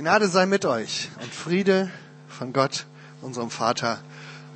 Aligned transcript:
Gnade 0.00 0.28
sei 0.28 0.46
mit 0.46 0.64
euch 0.64 1.10
und 1.20 1.30
Friede 1.30 1.90
von 2.26 2.54
Gott, 2.54 2.86
unserem 3.20 3.50
Vater 3.50 3.98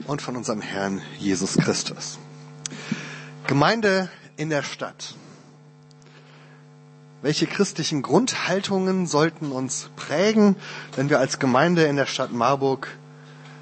und 0.07 0.23
von 0.23 0.37
unserem 0.37 0.63
Herrn 0.63 1.03
Jesus 1.19 1.59
Christus. 1.59 2.19
Gemeinde 3.47 4.09
in 4.39 4.49
der 4.49 4.63
Stadt. 4.63 5.17
Welche 7.21 7.47
christlichen 7.47 8.01
Grundhaltungen 8.01 9.07
sollten 9.07 9.53
uns 9.53 9.91
prägen, 9.97 10.57
wenn 10.97 11.11
wir 11.11 11.19
als 11.19 11.39
Gemeinde 11.39 11.85
in 11.85 11.97
der 11.97 12.07
Stadt 12.07 12.33
Marburg 12.33 12.89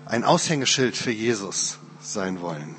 ein 0.07 0.23
Aushängeschild 0.23 0.97
für 0.97 1.11
Jesus 1.11 1.79
sein 2.01 2.41
wollen? 2.41 2.77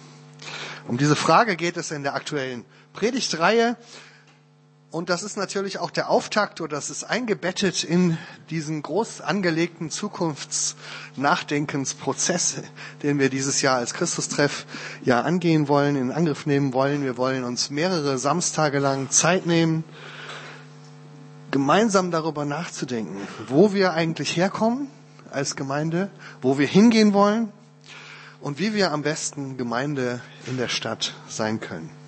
Um 0.88 0.98
diese 0.98 1.18
Frage 1.18 1.58
geht 1.58 1.76
es 1.76 1.92
in 1.92 2.04
der 2.04 2.16
aktuellen 2.16 2.64
Predigtreihe 2.94 3.76
und 4.94 5.10
das 5.10 5.24
ist 5.24 5.36
natürlich 5.38 5.80
auch 5.80 5.90
der 5.90 6.12
Auftakt 6.12 6.62
oder 6.62 6.76
das 6.76 6.92
ist 6.92 7.04
eingebettet 7.04 7.84
in 7.84 8.20
diesen 8.52 8.84
groß 8.84 9.22
angelegten 9.22 9.90
Zukunftsnachdenkensprozess, 9.90 12.58
den 13.02 13.18
wir 13.18 13.32
dieses 13.32 13.64
Jahr 13.64 13.78
als 13.78 13.96
Christustreff 13.96 14.68
ja 15.04 15.22
angehen 15.22 15.68
wollen, 15.68 15.96
in 15.96 16.12
Angriff 16.12 16.46
nehmen 16.46 16.74
wollen. 16.74 17.04
Wir 17.04 17.18
wollen 17.18 17.44
uns 17.44 17.72
mehrere 17.72 18.20
Samstage 18.20 18.78
lang 18.78 19.10
Zeit 19.10 19.48
nehmen, 19.48 19.84
gemeinsam 21.50 22.12
darüber 22.12 22.46
nachzudenken, 22.46 23.18
wo 23.48 23.74
wir 23.74 23.94
eigentlich 23.94 24.38
herkommen 24.38 24.90
als 25.32 25.56
Gemeinde, 25.56 26.12
wo 26.40 26.60
wir 26.60 26.68
hingehen 26.68 27.14
wollen 27.14 27.52
und 28.42 28.60
wie 28.60 28.76
wir 28.76 28.92
am 28.92 29.02
besten 29.02 29.58
Gemeinde 29.58 30.22
in 30.46 30.58
der 30.58 30.70
Stadt 30.70 31.16
sein 31.28 31.60
können. 31.60 32.03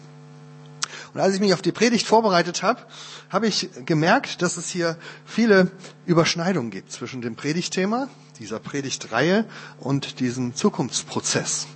Und 1.16 1.22
als 1.22 1.34
ich 1.34 1.40
mich 1.40 1.54
auf 1.54 1.62
die 1.62 1.72
Predigt 1.72 2.06
vorbereitet 2.06 2.62
habe, 2.62 2.82
habe 3.30 3.48
ich 3.48 3.70
gemerkt, 3.86 4.42
dass 4.42 4.58
es 4.58 4.68
hier 4.68 4.98
viele 5.26 5.72
Überschneidungen 6.06 6.72
gibt 6.72 6.92
zwischen 6.92 7.22
dem 7.22 7.38
Predigtthema, 7.38 8.10
dieser 8.38 8.60
Predigtreihe 8.60 9.46
und 9.80 10.20
diesem 10.20 10.56
Zukunftsprozess. 10.56 11.68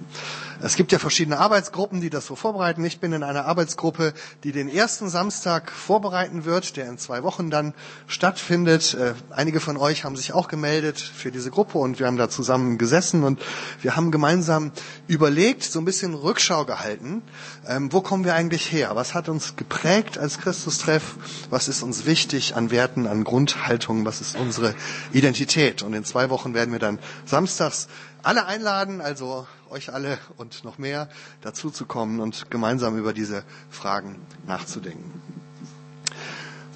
Es 0.62 0.76
gibt 0.76 0.92
ja 0.92 1.00
verschiedene 1.00 1.40
Arbeitsgruppen, 1.40 2.02
die 2.02 2.10
das 2.10 2.26
so 2.26 2.36
vorbereiten. 2.36 2.84
Ich 2.84 3.00
bin 3.00 3.14
in 3.14 3.24
einer 3.24 3.46
Arbeitsgruppe, 3.46 4.14
die 4.44 4.52
den 4.52 4.68
ersten 4.68 5.08
Samstag 5.08 5.72
vorbereiten 5.72 6.44
wird, 6.44 6.76
der 6.76 6.88
in 6.88 6.98
zwei 6.98 7.24
Wochen 7.24 7.50
dann 7.50 7.74
stattfindet. 8.08 8.94
Äh, 8.94 9.14
einige 9.30 9.62
von 9.62 9.78
euch 9.78 10.04
haben 10.04 10.18
sich 10.18 10.34
auch 10.34 10.50
gemeldet 10.50 11.00
für 11.00 11.32
diese 11.32 11.50
Gruppe 11.50 11.78
und 11.78 12.00
wir 12.00 12.08
haben 12.08 12.18
da 12.18 12.30
zusammen 12.30 12.78
gesessen 12.78 13.24
und 13.24 13.40
wir 13.82 13.96
haben 13.96 14.12
gemeinsam 14.12 14.72
überlegt, 15.08 15.64
so 15.64 15.80
ein 15.80 15.86
bisschen 15.86 16.14
Rückschau 16.14 16.66
gehalten. 16.66 17.22
Ähm, 17.66 17.94
wo 17.94 18.02
kommen 18.02 18.26
wir 18.26 18.36
eigentlich 18.36 18.70
her? 18.70 18.92
Was 18.96 19.14
hat 19.14 19.30
uns 19.30 19.56
geprägt 19.56 20.18
als 20.18 20.40
Christustreff? 20.40 21.16
Was 21.50 21.70
ist 21.70 21.84
uns 21.84 22.06
wichtig 22.06 22.56
an 22.58 22.70
Werten, 22.70 23.08
an 23.08 23.24
Grundhaltungen? 23.24 24.06
Was 24.06 24.20
ist 24.20 24.36
unsere 24.36 24.76
Identität? 25.14 25.84
Und 25.84 25.94
in 25.94 26.04
zwei 26.04 26.30
Wochen 26.30 26.54
werden 26.54 26.74
wir 26.74 26.80
dann 26.80 27.00
samstags 27.26 27.88
alle 28.24 28.46
einladen, 28.46 29.00
also 29.00 29.48
euch 29.72 29.94
alle 29.94 30.18
und 30.38 30.64
noch 30.64 30.78
mehr 30.78 31.10
dazu 31.42 31.70
zu 31.70 31.86
kommen 31.86 32.20
und 32.20 32.50
gemeinsam 32.50 32.98
über 32.98 33.14
diese 33.14 33.44
Fragen 33.70 34.16
nachzudenken. 34.48 35.22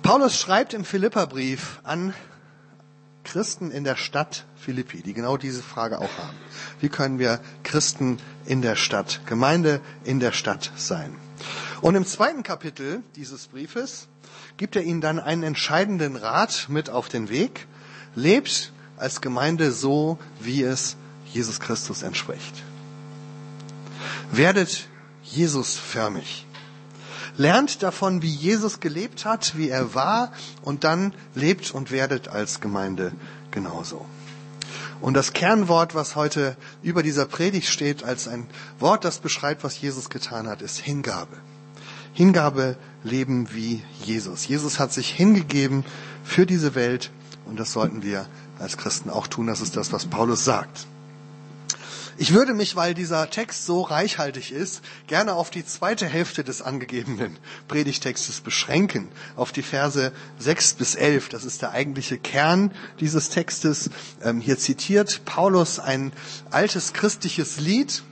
Paulus 0.01 0.39
schreibt 0.39 0.73
im 0.73 0.83
Philipperbrief 0.83 1.79
an 1.83 2.13
Christen 3.23 3.71
in 3.71 3.83
der 3.83 3.95
Stadt 3.95 4.45
Philippi, 4.57 5.01
die 5.01 5.13
genau 5.13 5.37
diese 5.37 5.63
Frage 5.63 5.99
auch 5.99 6.17
haben. 6.17 6.37
Wie 6.79 6.89
können 6.89 7.19
wir 7.19 7.39
Christen 7.63 8.19
in 8.45 8.61
der 8.61 8.75
Stadt, 8.75 9.21
Gemeinde 9.25 9.81
in 10.03 10.19
der 10.19 10.31
Stadt 10.33 10.71
sein? 10.75 11.15
Und 11.81 11.95
im 11.95 12.05
zweiten 12.05 12.43
Kapitel 12.43 13.01
dieses 13.15 13.47
Briefes 13.47 14.07
gibt 14.57 14.75
er 14.75 14.83
ihnen 14.83 15.01
dann 15.01 15.19
einen 15.19 15.43
entscheidenden 15.43 16.15
Rat 16.15 16.67
mit 16.69 16.89
auf 16.89 17.09
den 17.09 17.29
Weg. 17.29 17.67
Lebt 18.15 18.71
als 18.97 19.21
Gemeinde 19.21 19.71
so, 19.71 20.17
wie 20.39 20.63
es 20.63 20.95
Jesus 21.25 21.59
Christus 21.59 22.03
entspricht. 22.03 22.63
Werdet 24.35 24.87
Jesus 25.21 25.75
förmig. 25.75 26.47
Lernt 27.37 27.83
davon, 27.83 28.23
wie 28.23 28.33
Jesus 28.33 28.79
gelebt 28.79 29.25
hat, 29.25 29.55
wie 29.55 29.69
er 29.69 29.93
war 29.93 30.31
und 30.63 30.83
dann 30.83 31.13
lebt 31.35 31.69
und 31.71 31.91
werdet 31.91 32.29
als 32.29 32.59
Gemeinde 32.59 33.11
genauso. 33.51 34.05
Und 35.01 35.13
das 35.13 35.33
Kernwort, 35.33 35.93
was 35.93 36.15
heute 36.15 36.57
über 36.81 37.03
dieser 37.03 37.25
Predigt 37.25 37.67
steht, 37.67 38.03
als 38.03 38.27
ein 38.27 38.47
Wort, 38.79 39.05
das 39.05 39.19
beschreibt, 39.19 39.63
was 39.63 39.79
Jesus 39.79 40.09
getan 40.09 40.47
hat, 40.47 40.63
ist 40.63 40.79
Hingabe. 40.79 41.37
Hingabe 42.13 42.75
leben 43.03 43.53
wie 43.53 43.83
Jesus. 44.03 44.47
Jesus 44.47 44.79
hat 44.79 44.91
sich 44.93 45.11
hingegeben 45.11 45.85
für 46.23 46.47
diese 46.47 46.73
Welt 46.73 47.11
und 47.45 47.59
das 47.59 47.71
sollten 47.71 48.01
wir 48.01 48.25
als 48.57 48.77
Christen 48.77 49.11
auch 49.11 49.27
tun. 49.27 49.45
Das 49.45 49.61
ist 49.61 49.77
das, 49.77 49.93
was 49.93 50.07
Paulus 50.07 50.43
sagt. 50.43 50.87
Ich 52.17 52.33
würde 52.33 52.53
mich, 52.53 52.75
weil 52.75 52.93
dieser 52.93 53.29
Text 53.29 53.65
so 53.65 53.81
reichhaltig 53.81 54.51
ist, 54.51 54.81
gerne 55.07 55.33
auf 55.33 55.49
die 55.49 55.65
zweite 55.65 56.05
Hälfte 56.05 56.43
des 56.43 56.61
angegebenen 56.61 57.37
Predigtextes 57.67 58.41
beschränken, 58.41 59.07
auf 59.35 59.51
die 59.51 59.63
Verse 59.63 60.11
6 60.37 60.73
bis 60.75 60.95
11. 60.95 61.29
Das 61.29 61.43
ist 61.43 61.61
der 61.61 61.71
eigentliche 61.71 62.17
Kern 62.17 62.71
dieses 62.99 63.29
Textes. 63.29 63.89
Ähm, 64.21 64.41
hier 64.41 64.59
zitiert 64.59 65.25
Paulus 65.25 65.79
ein 65.79 66.11
altes 66.51 66.93
christliches 66.93 67.59
Lied, 67.59 68.03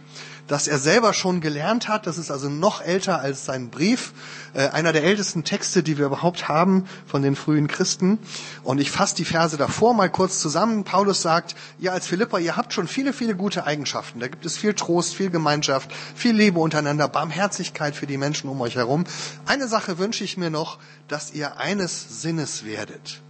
das 0.52 0.68
er 0.68 0.80
selber 0.80 1.14
schon 1.14 1.40
gelernt 1.40 1.88
hat. 1.88 2.06
Das 2.08 2.18
ist 2.18 2.30
also 2.30 2.50
noch 2.50 2.82
älter 2.82 3.22
als 3.22 3.46
sein 3.46 3.70
Brief. 3.70 4.12
Äh, 4.54 4.68
einer 4.68 4.92
der 4.92 5.06
ältesten 5.06 5.46
Texte, 5.46 5.82
die 5.82 5.98
wir 5.98 6.08
überhaupt 6.08 6.50
haben 6.50 6.90
von 7.08 7.22
den 7.22 7.38
frühen 7.38 7.70
Christen. 7.70 8.20
Und 8.62 8.82
ich 8.82 8.92
fasse 8.92 9.16
die 9.16 9.24
Verse 9.24 9.56
davor 9.56 9.94
mal 9.94 10.10
kurz 10.10 10.42
zusammen. 10.42 10.84
Paulus 10.84 11.22
sagt, 11.22 11.56
ihr 11.80 11.94
als 11.94 12.06
Philipper, 12.06 12.38
ihr 12.38 12.58
habt 12.58 12.74
schon 12.74 12.90
viele, 12.90 13.14
viele 13.14 13.34
gute 13.34 13.66
Eigenschaften. 13.66 14.20
Da 14.20 14.28
gibt 14.28 14.46
es 14.46 14.58
viel 14.58 14.74
Trost, 14.74 15.16
viel 15.16 15.30
Gemeinschaft, 15.30 15.90
viel 16.16 16.36
Liebe 16.36 16.60
untereinander, 16.60 17.08
Barmherzigkeit 17.08 17.96
für 17.96 18.06
die 18.06 18.18
Menschen 18.18 18.50
um 18.50 18.60
euch 18.60 18.76
herum. 18.76 19.06
Eine 19.46 19.70
Sache 19.70 20.00
wünsche 20.00 20.26
ich 20.26 20.36
mir 20.36 20.50
noch, 20.50 20.80
dass 21.08 21.32
ihr 21.32 21.60
eines 21.60 22.22
Sinnes 22.22 22.66
werdet. 22.66 23.22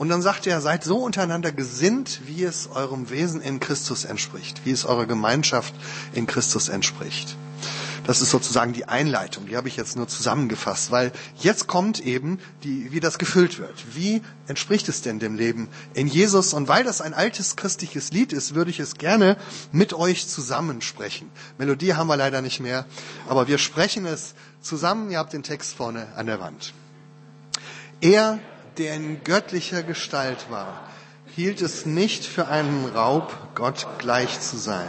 Und 0.00 0.08
dann 0.08 0.22
sagt 0.22 0.46
er, 0.46 0.62
seid 0.62 0.82
so 0.82 0.96
untereinander 0.96 1.52
gesinnt, 1.52 2.22
wie 2.24 2.42
es 2.42 2.70
eurem 2.72 3.10
Wesen 3.10 3.42
in 3.42 3.60
Christus 3.60 4.06
entspricht, 4.06 4.62
wie 4.64 4.70
es 4.70 4.86
eurer 4.86 5.04
Gemeinschaft 5.04 5.74
in 6.14 6.26
Christus 6.26 6.70
entspricht. 6.70 7.36
Das 8.06 8.22
ist 8.22 8.30
sozusagen 8.30 8.72
die 8.72 8.86
Einleitung, 8.86 9.44
die 9.44 9.58
habe 9.58 9.68
ich 9.68 9.76
jetzt 9.76 9.96
nur 9.96 10.08
zusammengefasst, 10.08 10.90
weil 10.90 11.12
jetzt 11.36 11.66
kommt 11.66 12.00
eben, 12.00 12.38
die, 12.64 12.92
wie 12.92 13.00
das 13.00 13.18
gefüllt 13.18 13.58
wird. 13.58 13.94
Wie 13.94 14.22
entspricht 14.46 14.88
es 14.88 15.02
denn 15.02 15.18
dem 15.18 15.34
Leben 15.34 15.68
in 15.92 16.06
Jesus? 16.06 16.54
Und 16.54 16.66
weil 16.66 16.82
das 16.82 17.02
ein 17.02 17.12
altes 17.12 17.56
christliches 17.56 18.10
Lied 18.10 18.32
ist, 18.32 18.54
würde 18.54 18.70
ich 18.70 18.80
es 18.80 18.94
gerne 18.94 19.36
mit 19.70 19.92
euch 19.92 20.26
zusammensprechen. 20.28 21.28
Melodie 21.58 21.92
haben 21.92 22.06
wir 22.06 22.16
leider 22.16 22.40
nicht 22.40 22.60
mehr, 22.60 22.86
aber 23.28 23.48
wir 23.48 23.58
sprechen 23.58 24.06
es 24.06 24.32
zusammen. 24.62 25.10
Ihr 25.10 25.18
habt 25.18 25.34
den 25.34 25.42
Text 25.42 25.74
vorne 25.74 26.06
an 26.16 26.24
der 26.24 26.40
Wand. 26.40 26.72
Er 28.00 28.38
der 28.78 28.94
in 28.94 29.22
göttlicher 29.24 29.82
Gestalt 29.82 30.46
war, 30.50 30.80
hielt 31.34 31.62
es 31.62 31.86
nicht 31.86 32.24
für 32.24 32.48
einen 32.48 32.86
Raub, 32.86 33.32
Gott 33.54 33.86
gleich 33.98 34.40
zu 34.40 34.56
sein, 34.56 34.88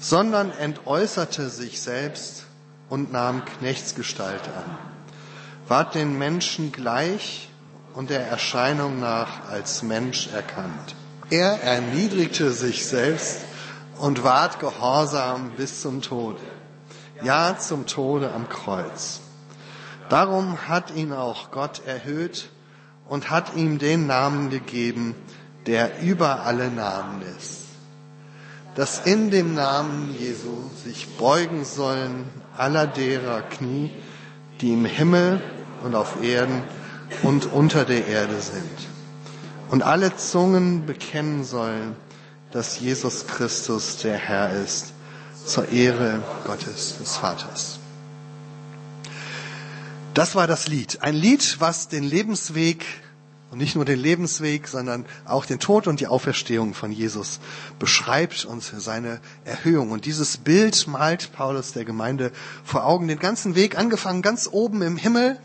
sondern 0.00 0.50
entäußerte 0.50 1.48
sich 1.48 1.80
selbst 1.80 2.44
und 2.88 3.12
nahm 3.12 3.44
Knechtsgestalt 3.44 4.42
an, 4.48 4.78
ward 5.68 5.94
den 5.94 6.18
Menschen 6.18 6.72
gleich 6.72 7.48
und 7.94 8.10
der 8.10 8.26
Erscheinung 8.26 9.00
nach 9.00 9.48
als 9.48 9.82
Mensch 9.82 10.28
erkannt. 10.32 10.94
Er 11.30 11.62
erniedrigte 11.62 12.50
sich 12.50 12.86
selbst 12.86 13.38
und 13.98 14.24
ward 14.24 14.60
gehorsam 14.60 15.52
bis 15.56 15.80
zum 15.80 16.02
Tode, 16.02 16.40
ja 17.22 17.58
zum 17.58 17.86
Tode 17.86 18.32
am 18.32 18.48
Kreuz. 18.48 19.20
Darum 20.08 20.68
hat 20.68 20.94
ihn 20.94 21.12
auch 21.12 21.50
Gott 21.50 21.82
erhöht 21.86 22.50
und 23.12 23.28
hat 23.28 23.56
ihm 23.56 23.78
den 23.78 24.06
Namen 24.06 24.48
gegeben, 24.48 25.14
der 25.66 26.00
über 26.00 26.46
alle 26.46 26.70
Namen 26.70 27.20
ist. 27.36 27.64
Dass 28.74 29.04
in 29.04 29.30
dem 29.30 29.54
Namen 29.54 30.16
Jesu 30.18 30.70
sich 30.82 31.06
beugen 31.18 31.66
sollen 31.66 32.24
aller 32.56 32.86
derer 32.86 33.42
Knie, 33.42 33.90
die 34.62 34.72
im 34.72 34.86
Himmel 34.86 35.42
und 35.84 35.94
auf 35.94 36.22
Erden 36.22 36.62
und 37.22 37.52
unter 37.52 37.84
der 37.84 38.06
Erde 38.06 38.40
sind. 38.40 38.88
Und 39.68 39.82
alle 39.82 40.16
Zungen 40.16 40.86
bekennen 40.86 41.44
sollen, 41.44 41.96
dass 42.50 42.80
Jesus 42.80 43.26
Christus 43.26 43.98
der 43.98 44.16
Herr 44.16 44.54
ist, 44.54 44.94
zur 45.44 45.68
Ehre 45.68 46.22
Gottes 46.46 46.96
des 46.96 47.18
Vaters. 47.18 47.78
Das 50.14 50.34
war 50.34 50.46
das 50.46 50.68
Lied. 50.68 51.02
Ein 51.02 51.14
Lied, 51.14 51.56
was 51.60 51.88
den 51.88 52.04
Lebensweg 52.04 52.86
und 53.52 53.58
nicht 53.58 53.76
nur 53.76 53.84
den 53.84 53.98
Lebensweg, 53.98 54.66
sondern 54.66 55.04
auch 55.26 55.44
den 55.44 55.58
Tod 55.58 55.86
und 55.86 56.00
die 56.00 56.06
Auferstehung 56.06 56.72
von 56.72 56.90
Jesus 56.90 57.38
beschreibt 57.78 58.46
und 58.46 58.62
seine 58.62 59.20
Erhöhung. 59.44 59.90
Und 59.90 60.06
dieses 60.06 60.38
Bild 60.38 60.88
malt 60.88 61.32
Paulus 61.34 61.72
der 61.72 61.84
Gemeinde 61.84 62.32
vor 62.64 62.86
Augen 62.86 63.08
den 63.08 63.18
ganzen 63.18 63.54
Weg, 63.54 63.76
angefangen 63.76 64.22
ganz 64.22 64.48
oben 64.50 64.80
im 64.80 64.96
Himmel 64.96 65.38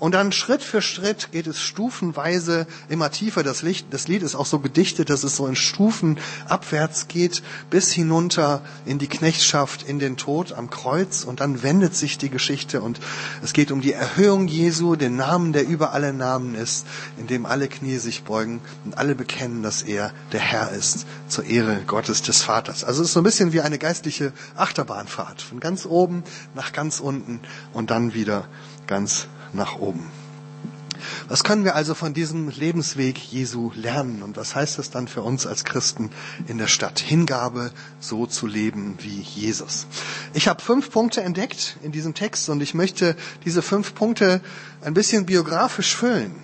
Und 0.00 0.12
dann 0.12 0.32
Schritt 0.32 0.62
für 0.62 0.80
Schritt 0.80 1.30
geht 1.30 1.46
es 1.46 1.60
stufenweise 1.60 2.66
immer 2.88 3.10
tiefer. 3.10 3.42
Das, 3.42 3.60
Licht, 3.60 3.88
das 3.90 4.08
Lied 4.08 4.22
ist 4.22 4.34
auch 4.34 4.46
so 4.46 4.58
gedichtet, 4.58 5.10
dass 5.10 5.24
es 5.24 5.36
so 5.36 5.46
in 5.46 5.56
Stufen 5.56 6.18
abwärts 6.48 7.06
geht, 7.06 7.42
bis 7.68 7.92
hinunter 7.92 8.62
in 8.86 8.98
die 8.98 9.08
Knechtschaft, 9.08 9.82
in 9.82 9.98
den 9.98 10.16
Tod 10.16 10.52
am 10.52 10.70
Kreuz. 10.70 11.22
Und 11.22 11.40
dann 11.40 11.62
wendet 11.62 11.94
sich 11.94 12.16
die 12.16 12.30
Geschichte 12.30 12.80
und 12.80 12.98
es 13.42 13.52
geht 13.52 13.70
um 13.70 13.82
die 13.82 13.92
Erhöhung 13.92 14.48
Jesu, 14.48 14.96
den 14.96 15.16
Namen, 15.16 15.52
der 15.52 15.68
über 15.68 15.92
alle 15.92 16.14
Namen 16.14 16.54
ist, 16.54 16.86
in 17.18 17.26
dem 17.26 17.44
alle 17.44 17.68
Knie 17.68 17.98
sich 17.98 18.22
beugen 18.22 18.62
und 18.86 18.96
alle 18.96 19.14
bekennen, 19.14 19.62
dass 19.62 19.82
er 19.82 20.14
der 20.32 20.40
Herr 20.40 20.70
ist, 20.70 21.04
zur 21.28 21.44
Ehre 21.44 21.82
Gottes 21.86 22.22
des 22.22 22.40
Vaters. 22.40 22.84
Also 22.84 23.02
es 23.02 23.08
ist 23.08 23.12
so 23.12 23.20
ein 23.20 23.24
bisschen 23.24 23.52
wie 23.52 23.60
eine 23.60 23.76
geistliche 23.76 24.32
Achterbahnfahrt, 24.56 25.42
von 25.42 25.60
ganz 25.60 25.84
oben 25.84 26.24
nach 26.54 26.72
ganz 26.72 27.00
unten 27.00 27.40
und 27.74 27.90
dann 27.90 28.14
wieder 28.14 28.48
ganz 28.86 29.26
nach 29.52 29.78
oben. 29.78 30.10
Was 31.28 31.44
können 31.44 31.64
wir 31.64 31.74
also 31.74 31.94
von 31.94 32.14
diesem 32.14 32.48
Lebensweg 32.48 33.18
Jesu 33.18 33.70
lernen 33.74 34.22
und 34.22 34.36
was 34.36 34.54
heißt 34.54 34.78
das 34.78 34.90
dann 34.90 35.08
für 35.08 35.22
uns 35.22 35.46
als 35.46 35.64
Christen 35.64 36.10
in 36.48 36.58
der 36.58 36.66
Stadt? 36.66 36.98
Hingabe, 36.98 37.70
so 38.00 38.26
zu 38.26 38.46
leben 38.46 38.98
wie 39.00 39.20
Jesus. 39.20 39.86
Ich 40.34 40.48
habe 40.48 40.62
fünf 40.62 40.90
Punkte 40.90 41.22
entdeckt 41.22 41.76
in 41.82 41.92
diesem 41.92 42.14
Text 42.14 42.48
und 42.48 42.60
ich 42.60 42.74
möchte 42.74 43.16
diese 43.44 43.62
fünf 43.62 43.94
Punkte 43.94 44.40
ein 44.82 44.94
bisschen 44.94 45.26
biografisch 45.26 45.94
füllen 45.94 46.34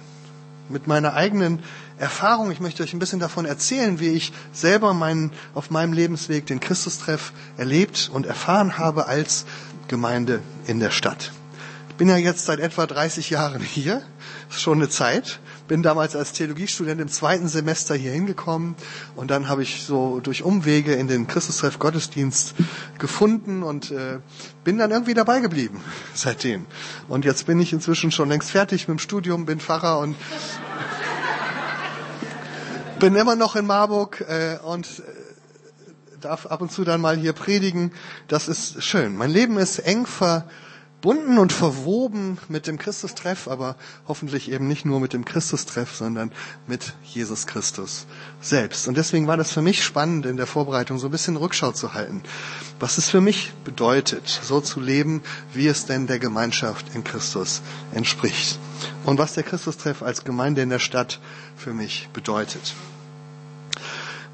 mit 0.68 0.86
meiner 0.86 1.14
eigenen 1.14 1.62
Erfahrung. 1.98 2.50
Ich 2.50 2.60
möchte 2.60 2.82
euch 2.82 2.92
ein 2.92 2.98
bisschen 2.98 3.20
davon 3.20 3.44
erzählen, 3.44 4.00
wie 4.00 4.10
ich 4.10 4.32
selber 4.52 4.94
meinen, 4.94 5.32
auf 5.54 5.70
meinem 5.70 5.92
Lebensweg 5.92 6.46
den 6.46 6.60
Christustreff 6.60 7.32
erlebt 7.56 8.10
und 8.12 8.26
erfahren 8.26 8.78
habe 8.78 9.06
als 9.06 9.46
Gemeinde 9.88 10.42
in 10.66 10.80
der 10.80 10.90
Stadt 10.90 11.32
bin 11.96 12.08
ja 12.08 12.16
jetzt 12.16 12.44
seit 12.44 12.60
etwa 12.60 12.86
30 12.86 13.30
Jahren 13.30 13.62
hier, 13.62 14.02
schon 14.50 14.78
eine 14.78 14.88
Zeit. 14.88 15.40
Bin 15.66 15.82
damals 15.82 16.14
als 16.14 16.32
Theologiestudent 16.32 17.00
im 17.00 17.08
zweiten 17.08 17.48
Semester 17.48 17.94
hier 17.96 18.12
hingekommen 18.12 18.76
und 19.16 19.30
dann 19.30 19.48
habe 19.48 19.62
ich 19.62 19.82
so 19.82 20.20
durch 20.20 20.44
Umwege 20.44 20.94
in 20.94 21.08
den 21.08 21.26
Christustreff 21.26 21.78
Gottesdienst 21.80 22.54
gefunden 22.98 23.64
und 23.64 23.90
äh, 23.90 24.20
bin 24.62 24.78
dann 24.78 24.92
irgendwie 24.92 25.14
dabei 25.14 25.40
geblieben 25.40 25.80
seitdem. 26.14 26.66
Und 27.08 27.24
jetzt 27.24 27.46
bin 27.46 27.58
ich 27.58 27.72
inzwischen 27.72 28.12
schon 28.12 28.28
längst 28.28 28.50
fertig 28.50 28.86
mit 28.86 28.98
dem 28.98 29.00
Studium, 29.00 29.44
bin 29.44 29.58
Pfarrer 29.58 29.98
und 29.98 30.14
bin 33.00 33.16
immer 33.16 33.34
noch 33.34 33.56
in 33.56 33.66
Marburg 33.66 34.20
äh, 34.28 34.58
und 34.62 34.86
äh, 34.86 36.20
darf 36.20 36.46
ab 36.46 36.60
und 36.60 36.70
zu 36.70 36.84
dann 36.84 37.00
mal 37.00 37.16
hier 37.16 37.32
predigen. 37.32 37.92
Das 38.28 38.46
ist 38.46 38.84
schön. 38.84 39.16
Mein 39.16 39.30
Leben 39.30 39.58
ist 39.58 39.80
eng 39.80 40.06
ver 40.06 40.46
verbunden 40.96 41.38
und 41.38 41.52
verwoben 41.52 42.38
mit 42.48 42.66
dem 42.66 42.78
Christustreff, 42.78 43.48
aber 43.48 43.76
hoffentlich 44.08 44.50
eben 44.50 44.66
nicht 44.66 44.86
nur 44.86 44.98
mit 44.98 45.12
dem 45.12 45.26
Christustreff, 45.26 45.94
sondern 45.94 46.32
mit 46.66 46.94
Jesus 47.04 47.46
Christus 47.46 48.06
selbst. 48.40 48.88
Und 48.88 48.96
deswegen 48.96 49.26
war 49.26 49.36
das 49.36 49.52
für 49.52 49.60
mich 49.62 49.84
spannend 49.84 50.24
in 50.24 50.38
der 50.38 50.46
Vorbereitung 50.46 50.98
so 50.98 51.08
ein 51.08 51.10
bisschen 51.10 51.36
Rückschau 51.36 51.72
zu 51.72 51.92
halten, 51.92 52.22
was 52.80 52.96
es 52.96 53.10
für 53.10 53.20
mich 53.20 53.52
bedeutet, 53.64 54.26
so 54.42 54.60
zu 54.60 54.80
leben, 54.80 55.22
wie 55.52 55.66
es 55.66 55.84
denn 55.84 56.06
der 56.06 56.18
Gemeinschaft 56.18 56.86
in 56.94 57.04
Christus 57.04 57.60
entspricht. 57.92 58.58
Und 59.04 59.18
was 59.18 59.34
der 59.34 59.42
Christustreff 59.42 60.02
als 60.02 60.24
Gemeinde 60.24 60.62
in 60.62 60.70
der 60.70 60.78
Stadt 60.78 61.20
für 61.56 61.74
mich 61.74 62.08
bedeutet. 62.14 62.74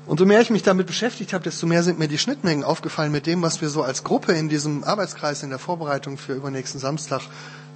Und 0.04 0.18
so 0.18 0.26
mehr 0.26 0.40
ich 0.40 0.50
mich 0.50 0.62
damit 0.64 0.86
beschäftigt 0.86 1.32
habe, 1.32 1.44
desto 1.44 1.66
mehr 1.66 1.82
sind 1.82 1.98
mir 1.98 2.08
die 2.08 2.18
Schnittmengen 2.18 2.64
aufgefallen 2.64 3.12
mit 3.12 3.26
dem, 3.26 3.40
was 3.42 3.60
wir 3.60 3.68
so 3.68 3.82
als 3.82 4.02
Gruppe 4.02 4.32
in 4.32 4.48
diesem 4.48 4.82
Arbeitskreis 4.82 5.42
in 5.42 5.50
der 5.50 5.60
Vorbereitung 5.60 6.18
für 6.18 6.34
übernächsten 6.34 6.80
Samstag 6.80 7.22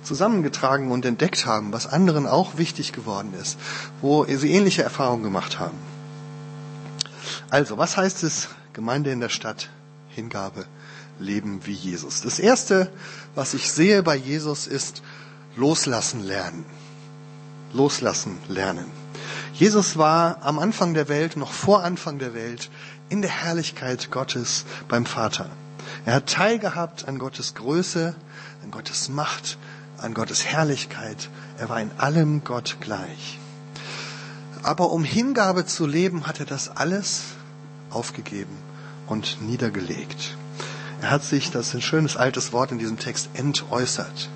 zusammengetragen 0.02 0.90
und 0.90 1.05
entdeckt 1.05 1.46
haben, 1.46 1.73
was 1.73 1.87
anderen 1.87 2.26
auch 2.26 2.58
wichtig 2.58 2.93
geworden 2.93 3.32
ist, 3.40 3.58
wo 4.00 4.25
sie 4.25 4.52
ähnliche 4.52 4.82
Erfahrungen 4.82 5.23
gemacht 5.23 5.58
haben. 5.58 5.76
Also, 7.50 7.78
was 7.78 7.96
heißt 7.96 8.25
es, 8.25 8.49
Gemeinde 8.73 9.11
in 9.11 9.20
der 9.20 9.28
Stadt, 9.28 9.69
Hingabe, 10.08 10.64
Leben 11.19 11.61
wie 11.64 11.73
Jesus? 11.73 12.23
Das 12.23 12.38
Erste, 12.38 12.90
was 13.34 13.55
ich 13.55 13.70
sehe 13.70 14.02
bei 14.02 14.17
Jesus, 14.17 14.67
ist 14.67 15.02
loslassen 15.55 16.25
lernen. 16.25 16.64
Loslassen 17.73 18.38
lernen. 18.49 19.06
Jesus 19.58 19.97
war 19.97 20.43
am 20.43 20.58
Anfang 20.58 20.93
der 20.93 21.08
Welt, 21.08 21.38
noch 21.38 21.50
vor 21.50 21.82
Anfang 21.82 22.19
der 22.19 22.35
Welt, 22.35 22.69
in 23.08 23.23
der 23.23 23.31
Herrlichkeit 23.31 24.11
Gottes 24.11 24.67
beim 24.87 25.06
Vater. 25.06 25.49
Er 26.05 26.12
hat 26.12 26.26
teilgehabt 26.26 27.08
an 27.08 27.19
Gottes 27.19 27.55
Größe, 27.55 28.14
an 28.62 28.70
Gottes 28.70 29.08
Macht, 29.08 29.56
an 29.97 30.12
Gottes 30.12 30.44
Herrlichkeit. 30.44 31.31
Er 31.56 31.70
war 31.70 31.81
in 31.81 31.91
allem 31.97 32.44
Gott 32.44 32.76
gleich. 32.81 33.38
Aber 34.62 34.91
um 34.91 35.05
Hingabe 35.05 35.64
zu 35.64 35.87
leben, 35.87 36.26
hat 36.26 36.38
er 36.38 36.47
das 36.47 36.76
alles 36.76 37.23
aufgegeben 37.88 38.59
und 39.06 39.41
niedergelegt. 39.41 40.37
Er 41.00 41.11
hat 41.11 41.25
sich, 41.25 41.50
das 41.50 41.69
ist 41.69 41.75
ein 41.76 41.81
schönes 41.81 42.19
altes 42.19 42.52
Wort 42.52 42.73
in 42.73 42.79
diesem 42.79 42.99
Text, 42.99 43.31
entäußert. 43.32 44.29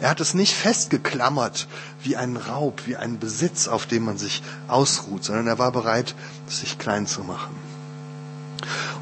Er 0.00 0.10
hat 0.10 0.20
es 0.20 0.34
nicht 0.34 0.54
festgeklammert 0.54 1.66
wie 2.02 2.16
ein 2.16 2.36
Raub, 2.36 2.82
wie 2.86 2.96
ein 2.96 3.18
Besitz, 3.18 3.68
auf 3.68 3.86
dem 3.86 4.04
man 4.04 4.18
sich 4.18 4.42
ausruht, 4.68 5.24
sondern 5.24 5.46
er 5.46 5.58
war 5.58 5.72
bereit, 5.72 6.14
sich 6.46 6.78
klein 6.78 7.06
zu 7.06 7.22
machen. 7.22 7.54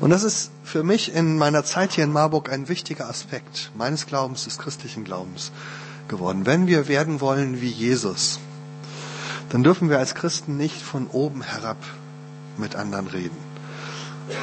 Und 0.01 0.11
das 0.11 0.25
ist 0.25 0.51
für 0.65 0.83
mich 0.83 1.15
in 1.15 1.39
meiner 1.39 1.65
Zeit 1.65 1.93
hier 1.93 2.05
in 2.05 2.13
Marburg 2.13 2.51
ein 2.51 2.69
wichtiger 2.69 3.09
Aspekt 3.09 3.71
meines 3.77 4.07
Glaubens, 4.07 4.45
des 4.45 4.59
christlichen 4.59 5.05
Glaubens 5.05 5.53
geworden. 6.09 6.47
Wenn 6.47 6.67
wir 6.67 6.89
werden 6.89 7.21
wollen 7.21 7.61
wie 7.61 7.71
Jesus, 7.71 8.41
dann 9.51 9.63
dürfen 9.63 9.91
wir 9.91 9.99
als 9.99 10.15
Christen 10.15 10.57
nicht 10.57 10.81
von 10.81 11.07
oben 11.09 11.43
herab 11.43 11.77
mit 12.57 12.75
anderen 12.75 13.07
reden 13.07 13.37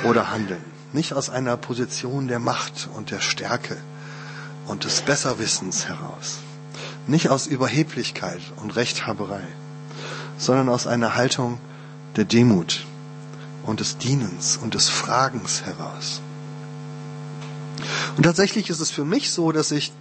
oder 0.04 0.32
handeln. 0.32 0.64
Nicht 0.94 1.14
aus 1.14 1.30
einer 1.30 1.58
Position 1.58 2.28
der 2.28 2.40
Macht 2.40 2.90
und 2.96 3.12
der 3.12 3.20
Stärke, 3.20 3.78
und 4.70 4.84
des 4.84 5.02
Besserwissens 5.02 5.88
heraus. 5.88 6.38
Nicht 7.08 7.30
aus 7.30 7.48
Überheblichkeit 7.48 8.40
und 8.58 8.76
Rechthaberei, 8.76 9.42
sondern 10.38 10.70
aus 10.70 10.86
einer 10.86 11.16
Haltung 11.16 11.58
der 12.16 12.26
Demut 12.26 12.86
und 13.66 13.80
des 13.80 13.98
Dienens 13.98 14.58
und 14.58 14.76
des 14.76 14.88
Fragens 14.88 15.64
heraus. 15.64 16.22
Und 18.16 18.24
tatsächlich 18.24 18.70
ist 18.70 18.80
es 18.80 18.92
für 18.92 19.06
mich 19.06 19.32
so, 19.32 19.52
dass 19.52 19.72
ich 19.72 19.92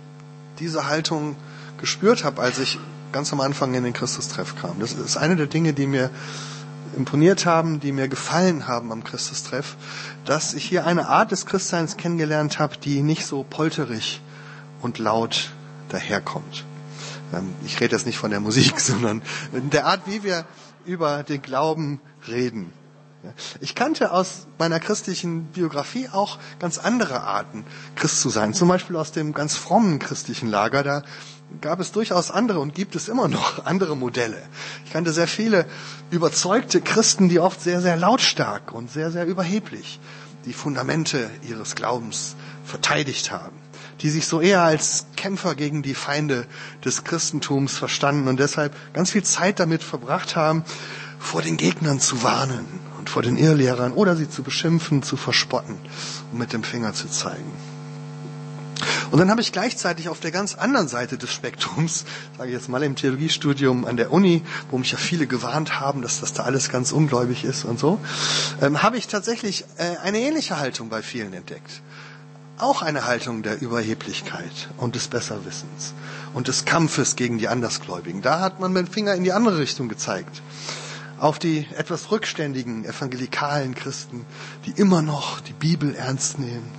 diese 0.59 0.87
Haltung 0.87 1.37
gespürt 1.79 2.25
habe, 2.25 2.43
als 2.43 2.59
ich 2.59 2.79
ganz 3.11 3.33
am 3.33 3.41
Anfang 3.41 3.73
in 3.73 3.85
den 3.85 3.95
Christustreff 3.95 4.55
kam. 4.61 4.81
Das 4.81 4.93
ist 4.93 5.17
eine 5.17 5.37
der 5.37 5.47
Dinge, 5.47 5.73
die 5.73 5.87
mir 5.87 6.11
imponiert 6.95 7.47
haben, 7.47 7.81
die 7.81 7.93
mir 7.93 8.09
gefallen 8.09 8.67
haben 8.67 8.93
am 8.93 9.03
Christustreff, 9.03 9.77
dass 10.27 10.53
ich 10.53 10.65
hier 10.65 10.87
eine 10.87 11.09
Art 11.09 11.31
des 11.31 11.47
Christseins 11.47 11.97
kennengelernt 11.97 12.59
habe, 12.59 12.77
die 12.77 13.01
nicht 13.01 13.25
so 13.25 13.47
polterig 13.49 14.21
und 14.83 14.99
laut 14.99 15.51
daherkommt. 15.89 16.65
Ähm, 17.33 17.55
ich 17.65 17.81
rede 17.81 17.97
jetzt 17.97 18.07
nicht 18.07 18.19
von 18.19 18.31
der 18.31 18.41
Musik, 18.41 18.81
sondern 18.81 19.23
der 19.53 19.87
Art, 19.87 20.03
wie 20.07 20.23
wir 20.23 20.45
über 20.85 21.23
den 21.23 21.43
Glauben 21.43 22.01
reden. 22.27 22.73
Ich 23.61 23.75
kannte 23.75 24.13
aus 24.13 24.47
meiner 24.59 24.79
christlichen 24.79 25.47
Biografie 25.47 26.09
auch 26.09 26.39
ganz 26.61 26.79
andere 26.79 27.23
Arten, 27.23 27.65
Christ 27.97 28.21
zu 28.21 28.31
sein. 28.31 28.55
Zum 28.55 28.69
Beispiel 28.69 28.97
aus 28.97 29.11
dem 29.11 29.35
ganz 29.35 29.57
frommen 29.57 29.99
christlichen 29.99 30.49
Lager. 30.49 30.85
Da 30.85 31.03
gab 31.61 31.81
es 31.81 31.91
durchaus 31.91 32.31
andere 32.31 32.61
und 32.61 32.75
gibt 32.75 32.95
es 32.95 33.09
immer 33.09 33.27
noch 33.27 33.65
andere 33.65 33.97
Modelle. 33.97 34.41
Ich 34.85 34.93
kannte 34.93 35.13
sehr 35.13 35.27
viele 35.27 35.67
überzeugte 36.11 36.81
Christen, 36.81 37.29
die 37.29 37.41
oft 37.41 37.61
sehr, 37.61 37.81
sehr 37.81 37.97
lautstark 37.97 38.73
und 38.73 38.91
sehr, 38.91 39.11
sehr 39.11 39.27
überheblich 39.27 39.99
die 40.45 40.53
Fundamente 40.53 41.29
ihres 41.43 41.75
Glaubens 41.75 42.37
verteidigt 42.65 43.33
haben 43.33 43.68
die 44.01 44.11
sich 44.11 44.27
so 44.27 44.41
eher 44.41 44.63
als 44.63 45.07
Kämpfer 45.17 45.55
gegen 45.55 45.83
die 45.83 45.95
Feinde 45.95 46.47
des 46.85 47.05
Christentums 47.05 47.77
verstanden 47.77 48.29
und 48.29 48.39
deshalb 48.39 48.75
ganz 48.93 49.11
viel 49.11 49.25
Zeit 49.25 49.61
damit 49.61 49.83
verbracht 49.83 50.37
haben, 50.37 50.65
vor 51.19 51.43
den 51.43 51.57
Gegnern 51.57 52.01
zu 52.01 52.23
warnen 52.23 52.65
und 52.99 53.11
vor 53.11 53.23
den 53.23 53.37
Irrlehrern 53.37 53.93
oder 53.93 54.17
sie 54.17 54.31
zu 54.31 54.43
beschimpfen, 54.43 55.03
zu 55.03 55.17
verspotten 55.17 55.77
und 56.33 56.39
mit 56.39 56.53
dem 56.53 56.63
Finger 56.63 56.95
zu 56.95 57.09
zeigen. 57.09 57.53
Und 59.11 59.19
dann 59.19 59.31
habe 59.31 59.41
ich 59.41 59.53
gleichzeitig 59.53 60.09
auf 60.09 60.21
der 60.21 60.31
ganz 60.31 60.55
anderen 60.55 60.87
Seite 60.87 61.19
des 61.19 61.33
Spektrums, 61.33 62.05
sage 62.37 62.51
ich 62.51 62.55
jetzt 62.55 62.69
mal 62.69 62.83
im 62.83 62.95
Theologiestudium 62.95 63.85
an 63.85 63.97
der 63.97 64.13
Uni, 64.13 64.43
wo 64.71 64.79
mich 64.79 64.93
ja 64.93 64.99
viele 64.99 65.27
gewarnt 65.27 65.81
haben, 65.81 66.03
dass 66.03 66.21
das 66.21 66.35
da 66.35 66.45
alles 66.45 66.69
ganz 66.69 66.93
ungläubig 66.93 67.45
ist 67.45 67.65
und 67.65 67.79
so, 67.81 67.99
ähm, 68.61 68.83
habe 68.83 68.97
ich 68.97 69.09
tatsächlich 69.09 69.65
äh, 69.79 69.97
eine 70.03 70.21
ähnliche 70.21 70.59
Haltung 70.59 70.89
bei 70.89 71.03
vielen 71.03 71.33
entdeckt 71.33 71.83
auch 72.61 72.83
eine 72.83 73.07
Haltung 73.07 73.43
der 73.43 73.61
Überheblichkeit 73.61 74.69
und 74.77 74.95
des 74.95 75.09
Besserwissens 75.09 75.95
und 76.35 76.49
des 76.49 76.65
Kampfes 76.65 77.17
gegen 77.17 77.39
die 77.39 77.49
Andersgläubigen. 77.49 78.23
Da 78.23 78.41
hat 78.41 78.61
man 78.61 78.73
mit 78.73 78.87
dem 78.87 78.93
Finger 78.93 79.15
in 79.15 79.25
die 79.25 79.33
andere 79.33 79.59
Richtung 79.59 79.89
gezeigt. 79.89 80.43
Auf 81.19 81.39
die 81.39 81.67
etwas 81.77 82.11
rückständigen 82.11 82.85
evangelikalen 82.85 83.75
Christen, 83.75 84.25
die 84.67 84.81
immer 84.81 85.03
noch 85.03 85.41
die 85.41 85.53
Bibel 85.53 85.95
ernst 85.95 86.39
nehmen, 86.39 86.71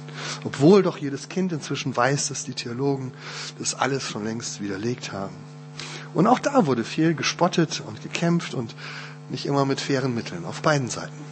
obwohl 0.44 0.82
doch 0.82 0.98
jedes 0.98 1.28
Kind 1.30 1.52
inzwischen 1.52 1.96
weiß, 1.96 2.30
dass 2.30 2.46
die 2.46 2.54
Theologen 2.54 3.12
das 3.58 3.76
alles 3.76 4.04
schon 4.04 4.24
längst 4.24 4.62
widerlegt 4.62 5.12
haben. 5.12 5.36
Und 6.14 6.28
auch 6.28 6.40
da 6.40 6.66
wurde 6.66 6.84
viel 6.84 7.14
gespottet 7.14 7.84
und 7.86 8.02
gekämpft 8.02 8.54
und 8.54 8.76
nicht 9.30 9.46
immer 9.46 9.66
mit 9.66 9.80
fairen 9.82 10.16
Mitteln 10.16 10.46
auf 10.46 10.62
beiden 10.62 10.90
Seiten. 10.90 11.29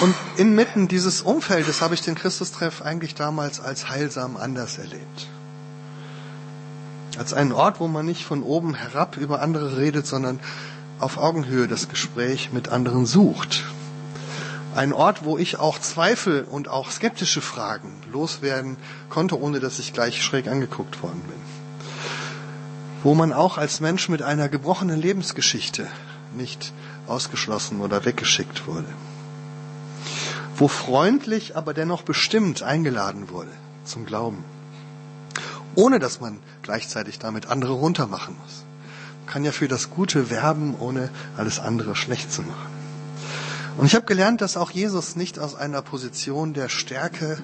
Und 0.00 0.14
inmitten 0.36 0.88
dieses 0.88 1.22
Umfeldes 1.22 1.80
habe 1.80 1.94
ich 1.94 2.02
den 2.02 2.14
Christustreff 2.16 2.82
eigentlich 2.82 3.14
damals 3.14 3.60
als 3.60 3.88
heilsam 3.88 4.36
anders 4.36 4.78
erlebt. 4.78 5.28
Als 7.18 7.32
einen 7.32 7.52
Ort, 7.52 7.80
wo 7.80 7.88
man 7.88 8.04
nicht 8.04 8.24
von 8.24 8.42
oben 8.42 8.74
herab 8.74 9.16
über 9.16 9.40
andere 9.40 9.78
redet, 9.78 10.06
sondern 10.06 10.38
auf 10.98 11.16
Augenhöhe 11.16 11.66
das 11.66 11.88
Gespräch 11.88 12.50
mit 12.52 12.68
anderen 12.68 13.06
sucht. 13.06 13.64
Ein 14.74 14.92
Ort, 14.92 15.24
wo 15.24 15.38
ich 15.38 15.58
auch 15.58 15.78
Zweifel 15.78 16.44
und 16.44 16.68
auch 16.68 16.90
skeptische 16.90 17.40
Fragen 17.40 18.02
loswerden 18.12 18.76
konnte, 19.08 19.40
ohne 19.40 19.60
dass 19.60 19.78
ich 19.78 19.94
gleich 19.94 20.22
schräg 20.22 20.48
angeguckt 20.48 21.02
worden 21.02 21.22
bin. 21.22 21.40
Wo 23.02 23.14
man 23.14 23.32
auch 23.32 23.56
als 23.56 23.80
Mensch 23.80 24.10
mit 24.10 24.20
einer 24.20 24.50
gebrochenen 24.50 25.00
Lebensgeschichte 25.00 25.86
nicht 26.36 26.74
ausgeschlossen 27.06 27.80
oder 27.80 28.04
weggeschickt 28.04 28.66
wurde. 28.66 28.88
Wo 30.58 30.68
freundlich, 30.68 31.56
aber 31.56 31.74
dennoch 31.74 32.02
bestimmt 32.02 32.62
eingeladen 32.62 33.28
wurde 33.28 33.50
zum 33.84 34.06
Glauben. 34.06 34.44
Ohne 35.74 35.98
dass 35.98 36.20
man 36.20 36.40
gleichzeitig 36.62 37.18
damit 37.18 37.46
andere 37.46 37.74
runtermachen 37.74 38.36
muss. 38.42 38.64
Man 39.24 39.32
kann 39.32 39.44
ja 39.44 39.52
für 39.52 39.68
das 39.68 39.90
Gute 39.90 40.30
werben, 40.30 40.74
ohne 40.78 41.10
alles 41.36 41.58
andere 41.58 41.94
schlecht 41.94 42.32
zu 42.32 42.42
machen. 42.42 42.76
Und 43.76 43.84
ich 43.84 43.94
habe 43.94 44.06
gelernt, 44.06 44.40
dass 44.40 44.56
auch 44.56 44.70
Jesus 44.70 45.16
nicht 45.16 45.38
aus 45.38 45.54
einer 45.54 45.82
Position 45.82 46.54
der 46.54 46.70
Stärke 46.70 47.42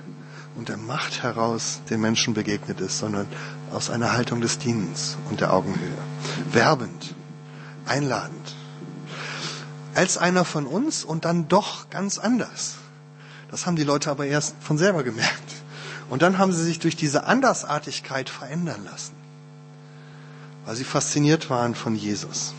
und 0.57 0.71
der 0.71 0.78
Macht 0.78 1.23
heraus 1.23 1.81
den 1.90 2.00
Menschen 2.00 2.33
begegnet 2.33 2.81
ist, 2.81 2.99
sondern 2.99 3.26
aus 3.71 3.90
einer 3.90 4.12
Haltung 4.12 4.40
des 4.40 4.59
Dienens 4.59 5.19
und 5.28 5.40
der 5.42 5.52
Augenhöhe. 5.52 5.99
Werbend, 6.52 7.14
einladend. 7.85 8.54
Als 9.95 10.16
einer 10.16 10.47
von 10.47 10.66
uns 10.66 11.04
und 11.04 11.26
dann 11.26 11.49
doch 11.49 11.90
ganz 11.90 12.19
anders. 12.19 12.76
Das 13.52 13.66
haben 13.66 13.76
die 13.76 13.85
Leute 13.85 14.11
aber 14.11 14.26
erst 14.26 14.56
von 14.61 14.78
selber 14.78 15.04
gemerkt. 15.04 15.52
Und 16.11 16.23
dann 16.23 16.38
haben 16.38 16.52
sie 16.52 16.64
sich 16.64 16.78
durch 16.80 16.97
diese 16.97 17.25
Andersartigkeit 17.25 18.28
verändern 18.28 18.85
lassen, 18.85 19.14
weil 20.64 20.75
sie 20.75 20.85
fasziniert 20.85 21.50
waren 21.50 21.75
von 21.75 21.94
Jesus. 21.94 22.54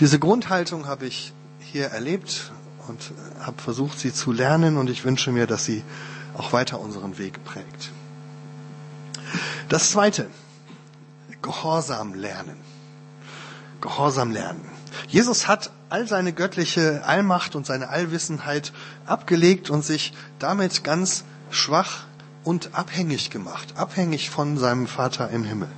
Diese 0.00 0.18
Grundhaltung 0.18 0.86
habe 0.86 1.06
ich 1.06 1.32
hier 1.60 1.86
erlebt 1.86 2.52
und 2.88 3.12
habe 3.40 3.60
versucht, 3.62 3.98
sie 4.00 4.12
zu 4.12 4.32
lernen 4.32 4.76
und 4.78 4.88
ich 4.88 5.04
wünsche 5.04 5.30
mir, 5.30 5.46
dass 5.46 5.64
sie 5.64 5.84
auch 6.36 6.52
weiter 6.52 6.80
unseren 6.80 7.18
Weg 7.18 7.44
prägt. 7.44 7.90
Das 9.68 9.90
zweite, 9.90 10.28
Gehorsam 11.42 12.14
lernen. 12.14 12.56
Gehorsam 13.80 14.32
lernen. 14.32 14.77
Jesus 15.08 15.48
hat 15.48 15.70
all 15.88 16.06
seine 16.06 16.32
göttliche 16.32 17.02
Allmacht 17.04 17.54
und 17.54 17.66
seine 17.66 17.88
Allwissenheit 17.88 18.72
abgelegt 19.06 19.70
und 19.70 19.84
sich 19.84 20.12
damit 20.38 20.84
ganz 20.84 21.24
schwach 21.50 22.04
und 22.44 22.70
abhängig 22.74 23.30
gemacht, 23.30 23.74
abhängig 23.76 24.30
von 24.30 24.58
seinem 24.58 24.86
Vater 24.86 25.30
im 25.30 25.44
Himmel. 25.44 25.68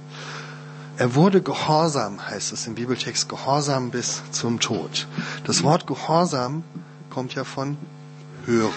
Er 0.97 1.15
wurde 1.15 1.41
gehorsam, 1.43 2.29
heißt 2.29 2.53
es 2.53 2.67
im 2.67 2.75
Bibeltext, 2.75 3.29
gehorsam 3.29 3.91
bis 3.91 4.23
zum 4.33 4.61
Tod. 4.61 5.07
Das 5.45 5.63
Wort 5.63 5.87
gehorsam 5.87 6.63
kommt 7.09 7.35
ja 7.35 7.45
von 7.45 7.79
hören, 8.45 8.73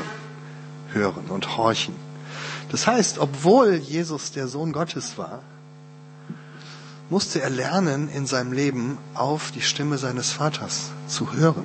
hören 0.93 1.25
und 1.27 1.57
horchen. 1.57 1.95
Das 2.69 2.87
heißt, 2.87 3.19
obwohl 3.19 3.75
Jesus 3.75 4.31
der 4.31 4.47
Sohn 4.47 4.71
Gottes 4.71 5.17
war, 5.17 5.41
musste 7.13 7.43
er 7.43 7.51
lernen, 7.51 8.09
in 8.09 8.25
seinem 8.25 8.53
Leben 8.53 8.97
auf 9.13 9.51
die 9.51 9.61
Stimme 9.61 9.99
seines 9.99 10.31
Vaters 10.31 10.89
zu 11.07 11.31
hören. 11.33 11.63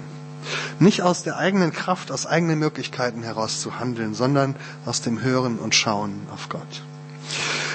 Nicht 0.79 1.01
aus 1.01 1.23
der 1.23 1.39
eigenen 1.39 1.73
Kraft, 1.73 2.13
aus 2.13 2.27
eigenen 2.27 2.59
Möglichkeiten 2.59 3.23
heraus 3.23 3.63
zu 3.63 3.79
handeln, 3.79 4.13
sondern 4.13 4.57
aus 4.85 5.01
dem 5.01 5.23
Hören 5.23 5.59
und 5.59 5.75
Schauen 5.75 6.27
auf 6.35 6.51
Gott. 6.51 6.83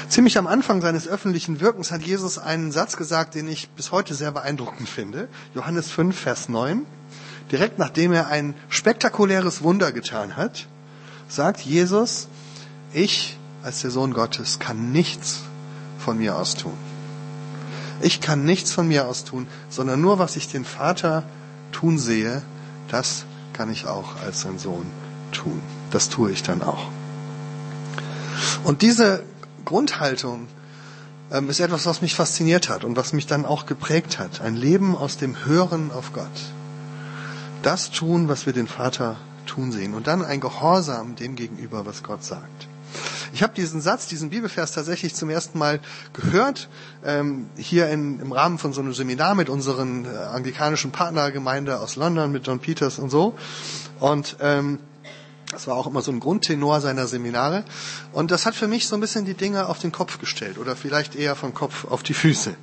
Ziemlich 0.08 0.38
am 0.38 0.46
Anfang 0.46 0.82
seines 0.82 1.08
öffentlichen 1.08 1.62
Wirkens 1.62 1.92
hat 1.92 2.04
Jesus 2.04 2.38
einen 2.38 2.72
Satz 2.72 2.96
gesagt, 2.96 3.34
den 3.34 3.48
ich 3.48 3.70
bis 3.70 3.92
heute 3.92 4.14
sehr 4.14 4.32
beeindruckend 4.32 4.88
finde. 4.88 5.28
Johannes 5.56 5.90
5, 5.90 6.16
Vers 6.16 6.50
9. 6.50 6.86
Direkt 7.52 7.80
nachdem 7.80 8.14
er 8.14 8.28
ein 8.28 8.54
spektakuläres 8.70 9.64
Wunder 9.64 9.92
getan 9.92 10.38
hat, 10.38 10.68
sagt 11.28 11.62
Jesus, 11.62 12.28
ich 12.94 13.36
als 13.64 13.82
der 13.82 13.90
Sohn 13.90 14.14
Gottes 14.14 14.60
kann 14.60 14.92
nichts 14.92 15.40
von 15.98 16.20
mir 16.20 16.36
aus 16.36 16.54
tun. 16.54 16.93
Ich 18.04 18.20
kann 18.20 18.44
nichts 18.44 18.72
von 18.72 18.88
mir 18.88 19.08
aus 19.08 19.24
tun, 19.24 19.48
sondern 19.70 20.02
nur 20.02 20.20
was 20.20 20.36
ich 20.36 20.50
den 20.50 20.66
Vater 20.66 21.24
tun 21.72 21.98
sehe, 21.98 22.42
das 22.90 23.26
kann 23.54 23.72
ich 23.72 23.88
auch 23.88 24.22
als 24.22 24.42
sein 24.42 24.60
Sohn 24.60 24.86
tun. 25.32 25.62
Das 25.90 26.10
tue 26.10 26.32
ich 26.32 26.44
dann 26.44 26.62
auch. 26.62 26.88
Und 28.64 28.82
diese 28.82 29.24
Grundhaltung 29.64 30.48
ähm, 31.32 31.50
ist 31.50 31.60
etwas, 31.60 31.86
was 31.86 32.02
mich 32.02 32.16
fasziniert 32.16 32.70
hat 32.70 32.84
und 32.84 32.98
was 32.98 33.14
mich 33.14 33.26
dann 33.26 33.46
auch 33.46 33.66
geprägt 33.66 34.20
hat. 34.20 34.42
Ein 34.42 34.56
Leben 34.56 34.98
aus 34.98 35.18
dem 35.18 35.46
Hören 35.46 35.92
auf 35.92 36.14
Gott. 36.14 36.28
Das 37.62 37.90
tun, 37.90 38.28
was 38.28 38.46
wir 38.46 38.54
den 38.54 38.68
Vater 38.68 39.18
tun 39.46 39.72
sehen. 39.72 39.94
Und 39.94 40.08
dann 40.08 40.24
ein 40.26 40.42
Gehorsam 40.42 41.16
dem 41.16 41.36
gegenüber, 41.36 41.86
was 41.86 42.04
Gott 42.04 42.24
sagt. 42.24 42.68
Ich 43.34 43.42
habe 43.42 43.54
diesen 43.56 43.82
Satz, 43.82 44.06
diesen 44.06 44.30
Bibelvers 44.30 44.74
tatsächlich 44.74 45.16
zum 45.16 45.32
ersten 45.32 45.58
Mal 45.58 45.80
gehört, 46.14 46.70
ähm, 47.04 47.48
hier 47.58 47.90
in, 47.90 48.20
im 48.20 48.32
Rahmen 48.32 48.60
von 48.60 48.74
so 48.74 48.82
einem 48.82 48.94
Seminar 48.94 49.34
mit 49.34 49.50
unseren 49.50 50.06
äh, 50.06 50.10
anglikanischen 50.10 50.92
Partnergemeinde 50.92 51.80
aus 51.80 51.96
London, 51.96 52.32
mit 52.32 52.46
John 52.46 52.60
Peters 52.60 53.00
und 53.00 53.10
so. 53.10 53.34
Und 54.00 54.38
ähm, 54.40 54.78
das 55.52 55.66
war 55.66 55.76
auch 55.76 55.88
immer 55.88 56.04
so 56.04 56.12
ein 56.12 56.20
Grundtenor 56.20 56.80
seiner 56.80 57.08
Seminare. 57.08 57.64
Und 58.12 58.30
das 58.30 58.46
hat 58.46 58.54
für 58.54 58.68
mich 58.68 58.88
so 58.88 58.96
ein 58.96 59.02
bisschen 59.02 59.26
die 59.26 59.34
Dinge 59.34 59.68
auf 59.68 59.80
den 59.80 59.92
Kopf 59.92 60.20
gestellt 60.20 60.60
oder 60.60 60.76
vielleicht 60.76 61.16
eher 61.16 61.36
vom 61.36 61.56
Kopf 61.56 61.86
auf 61.86 62.04
die 62.04 62.14
Füße. 62.14 62.56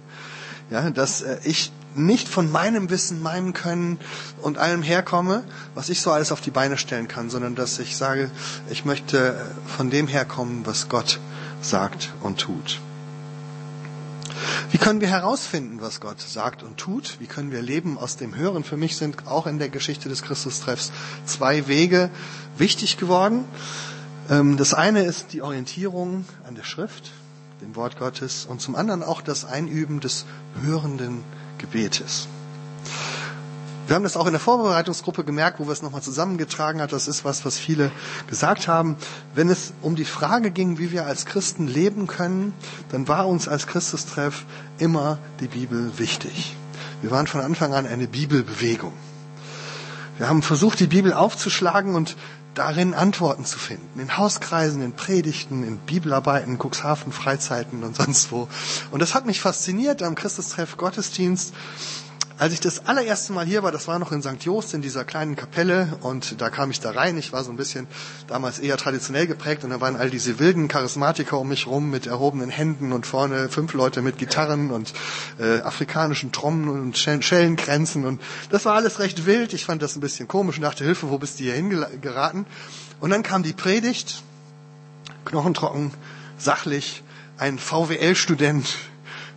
Ja, 0.70 0.88
dass 0.90 1.22
äh, 1.22 1.38
ich 1.42 1.72
nicht 1.94 2.28
von 2.28 2.50
meinem 2.50 2.90
Wissen, 2.90 3.22
meinem 3.22 3.52
Können 3.52 3.98
und 4.42 4.58
allem 4.58 4.82
herkomme, 4.82 5.44
was 5.74 5.88
ich 5.88 6.00
so 6.00 6.10
alles 6.10 6.32
auf 6.32 6.40
die 6.40 6.50
Beine 6.50 6.78
stellen 6.78 7.08
kann, 7.08 7.30
sondern 7.30 7.54
dass 7.54 7.78
ich 7.78 7.96
sage, 7.96 8.30
ich 8.70 8.84
möchte 8.84 9.40
von 9.66 9.90
dem 9.90 10.08
herkommen, 10.08 10.66
was 10.66 10.88
Gott 10.88 11.18
sagt 11.60 12.12
und 12.22 12.38
tut. 12.38 12.80
Wie 14.70 14.78
können 14.78 15.00
wir 15.00 15.08
herausfinden, 15.08 15.80
was 15.80 16.00
Gott 16.00 16.20
sagt 16.20 16.62
und 16.62 16.76
tut? 16.76 17.16
Wie 17.18 17.26
können 17.26 17.50
wir 17.50 17.60
leben 17.60 17.98
aus 17.98 18.16
dem 18.16 18.36
Hören? 18.36 18.62
Für 18.62 18.76
mich 18.76 18.96
sind 18.96 19.26
auch 19.26 19.46
in 19.46 19.58
der 19.58 19.68
Geschichte 19.68 20.08
des 20.08 20.22
Christustreffs 20.22 20.92
zwei 21.26 21.66
Wege 21.66 22.10
wichtig 22.56 22.96
geworden. 22.96 23.44
Ähm, 24.30 24.56
das 24.56 24.72
eine 24.72 25.02
ist 25.02 25.32
die 25.32 25.42
Orientierung 25.42 26.24
an 26.46 26.54
der 26.54 26.62
Schrift, 26.62 27.10
dem 27.60 27.74
Wort 27.74 27.98
Gottes, 27.98 28.46
und 28.46 28.60
zum 28.60 28.76
anderen 28.76 29.02
auch 29.02 29.20
das 29.20 29.44
Einüben 29.44 30.00
des 30.00 30.24
hörenden 30.62 31.24
Gebetes. 31.60 32.26
Wir 33.86 33.96
haben 33.96 34.04
das 34.04 34.16
auch 34.16 34.26
in 34.26 34.32
der 34.32 34.40
Vorbereitungsgruppe 34.40 35.24
gemerkt, 35.24 35.58
wo 35.58 35.66
wir 35.66 35.72
es 35.72 35.82
nochmal 35.82 36.00
zusammengetragen 36.00 36.80
hat. 36.80 36.92
Das 36.92 37.08
ist 37.08 37.24
was, 37.24 37.44
was 37.44 37.58
viele 37.58 37.90
gesagt 38.28 38.68
haben. 38.68 38.96
Wenn 39.34 39.48
es 39.48 39.72
um 39.82 39.96
die 39.96 40.04
Frage 40.04 40.52
ging, 40.52 40.78
wie 40.78 40.92
wir 40.92 41.06
als 41.06 41.26
Christen 41.26 41.66
leben 41.66 42.06
können, 42.06 42.54
dann 42.92 43.08
war 43.08 43.26
uns 43.26 43.48
als 43.48 43.66
Christustreff 43.66 44.44
immer 44.78 45.18
die 45.40 45.48
Bibel 45.48 45.98
wichtig. 45.98 46.54
Wir 47.02 47.10
waren 47.10 47.26
von 47.26 47.40
Anfang 47.40 47.74
an 47.74 47.84
eine 47.84 48.06
Bibelbewegung. 48.06 48.92
Wir 50.18 50.28
haben 50.28 50.42
versucht, 50.42 50.78
die 50.78 50.86
Bibel 50.86 51.12
aufzuschlagen 51.12 51.94
und 51.94 52.14
darin 52.54 52.94
Antworten 52.94 53.44
zu 53.44 53.58
finden. 53.58 54.00
In 54.00 54.16
Hauskreisen, 54.16 54.82
in 54.82 54.92
Predigten, 54.92 55.62
in 55.62 55.78
Bibelarbeiten, 55.78 56.58
Cuxhaven, 56.58 57.12
Freizeiten 57.12 57.82
und 57.84 57.96
sonst 57.96 58.32
wo. 58.32 58.48
Und 58.90 59.00
das 59.00 59.14
hat 59.14 59.26
mich 59.26 59.40
fasziniert 59.40 60.02
am 60.02 60.14
Christustreff 60.14 60.76
Gottesdienst 60.76 61.54
als 62.40 62.54
ich 62.54 62.60
das 62.60 62.86
allererste 62.86 63.34
Mal 63.34 63.44
hier 63.44 63.62
war, 63.62 63.70
das 63.70 63.86
war 63.86 63.98
noch 63.98 64.12
in 64.12 64.22
St. 64.22 64.42
Jost 64.42 64.72
in 64.72 64.80
dieser 64.80 65.04
kleinen 65.04 65.36
Kapelle 65.36 65.98
und 66.00 66.40
da 66.40 66.48
kam 66.48 66.70
ich 66.70 66.80
da 66.80 66.90
rein. 66.90 67.18
Ich 67.18 67.34
war 67.34 67.44
so 67.44 67.50
ein 67.50 67.58
bisschen 67.58 67.86
damals 68.28 68.58
eher 68.58 68.78
traditionell 68.78 69.26
geprägt 69.26 69.62
und 69.62 69.68
da 69.68 69.82
waren 69.82 69.94
all 69.94 70.08
diese 70.08 70.38
wilden 70.38 70.66
Charismatiker 70.66 71.38
um 71.38 71.48
mich 71.48 71.66
rum 71.66 71.90
mit 71.90 72.06
erhobenen 72.06 72.48
Händen 72.48 72.92
und 72.92 73.06
vorne 73.06 73.50
fünf 73.50 73.74
Leute 73.74 74.00
mit 74.00 74.16
Gitarren 74.16 74.70
und 74.70 74.94
äh, 75.38 75.60
afrikanischen 75.60 76.32
Trommen 76.32 76.70
und 76.70 76.96
Schellenkränzen 76.96 78.06
und 78.06 78.22
das 78.48 78.64
war 78.64 78.74
alles 78.74 79.00
recht 79.00 79.26
wild. 79.26 79.52
Ich 79.52 79.66
fand 79.66 79.82
das 79.82 79.94
ein 79.94 80.00
bisschen 80.00 80.26
komisch 80.26 80.56
und 80.56 80.62
dachte, 80.62 80.82
Hilfe, 80.82 81.10
wo 81.10 81.18
bist 81.18 81.40
du 81.40 81.44
hier 81.44 81.52
hingeraten? 81.52 82.46
Und 83.00 83.10
dann 83.10 83.22
kam 83.22 83.42
die 83.42 83.52
Predigt, 83.52 84.22
knochentrocken, 85.26 85.90
sachlich, 86.38 87.02
ein 87.36 87.58
VWL-Student 87.58 88.66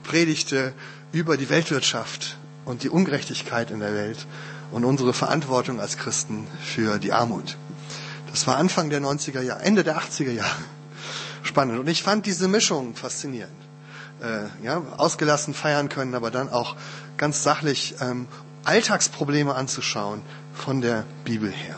predigte 0.04 0.72
über 1.12 1.36
die 1.36 1.50
Weltwirtschaft 1.50 2.38
und 2.66 2.84
die 2.84 2.90
Ungerechtigkeit 2.90 3.72
in 3.72 3.80
der 3.80 3.94
Welt 3.94 4.26
und 4.72 4.86
unsere 4.86 5.14
Verantwortung 5.14 5.80
als 5.80 5.98
Christen 5.98 6.48
für 6.62 7.00
die 7.00 7.14
Armut. 7.14 7.58
Das 8.32 8.48
war 8.48 8.58
Anfang 8.58 8.90
der 8.90 9.02
90er 9.02 9.42
Jahre, 9.42 9.62
Ende 9.62 9.84
der 9.84 9.98
80er 9.98 10.32
Jahre. 10.32 10.64
Spannend. 11.44 11.80
Und 11.80 11.90
ich 11.90 12.02
fand 12.04 12.26
diese 12.26 12.48
Mischung 12.48 12.96
faszinierend. 12.96 13.64
äh, 14.24 14.66
ja, 14.66 14.82
ausgelassen 14.98 15.54
feiern 15.54 15.90
können, 15.90 16.16
aber 16.16 16.32
dann 16.32 16.50
auch 16.50 16.76
ganz 17.18 17.44
sachlich 17.44 17.96
ähm, 18.02 18.28
Alltagsprobleme 18.64 19.54
anzuschauen 19.54 20.22
von 20.54 20.82
der 20.82 21.06
Bibel 21.26 21.52
her. 21.52 21.76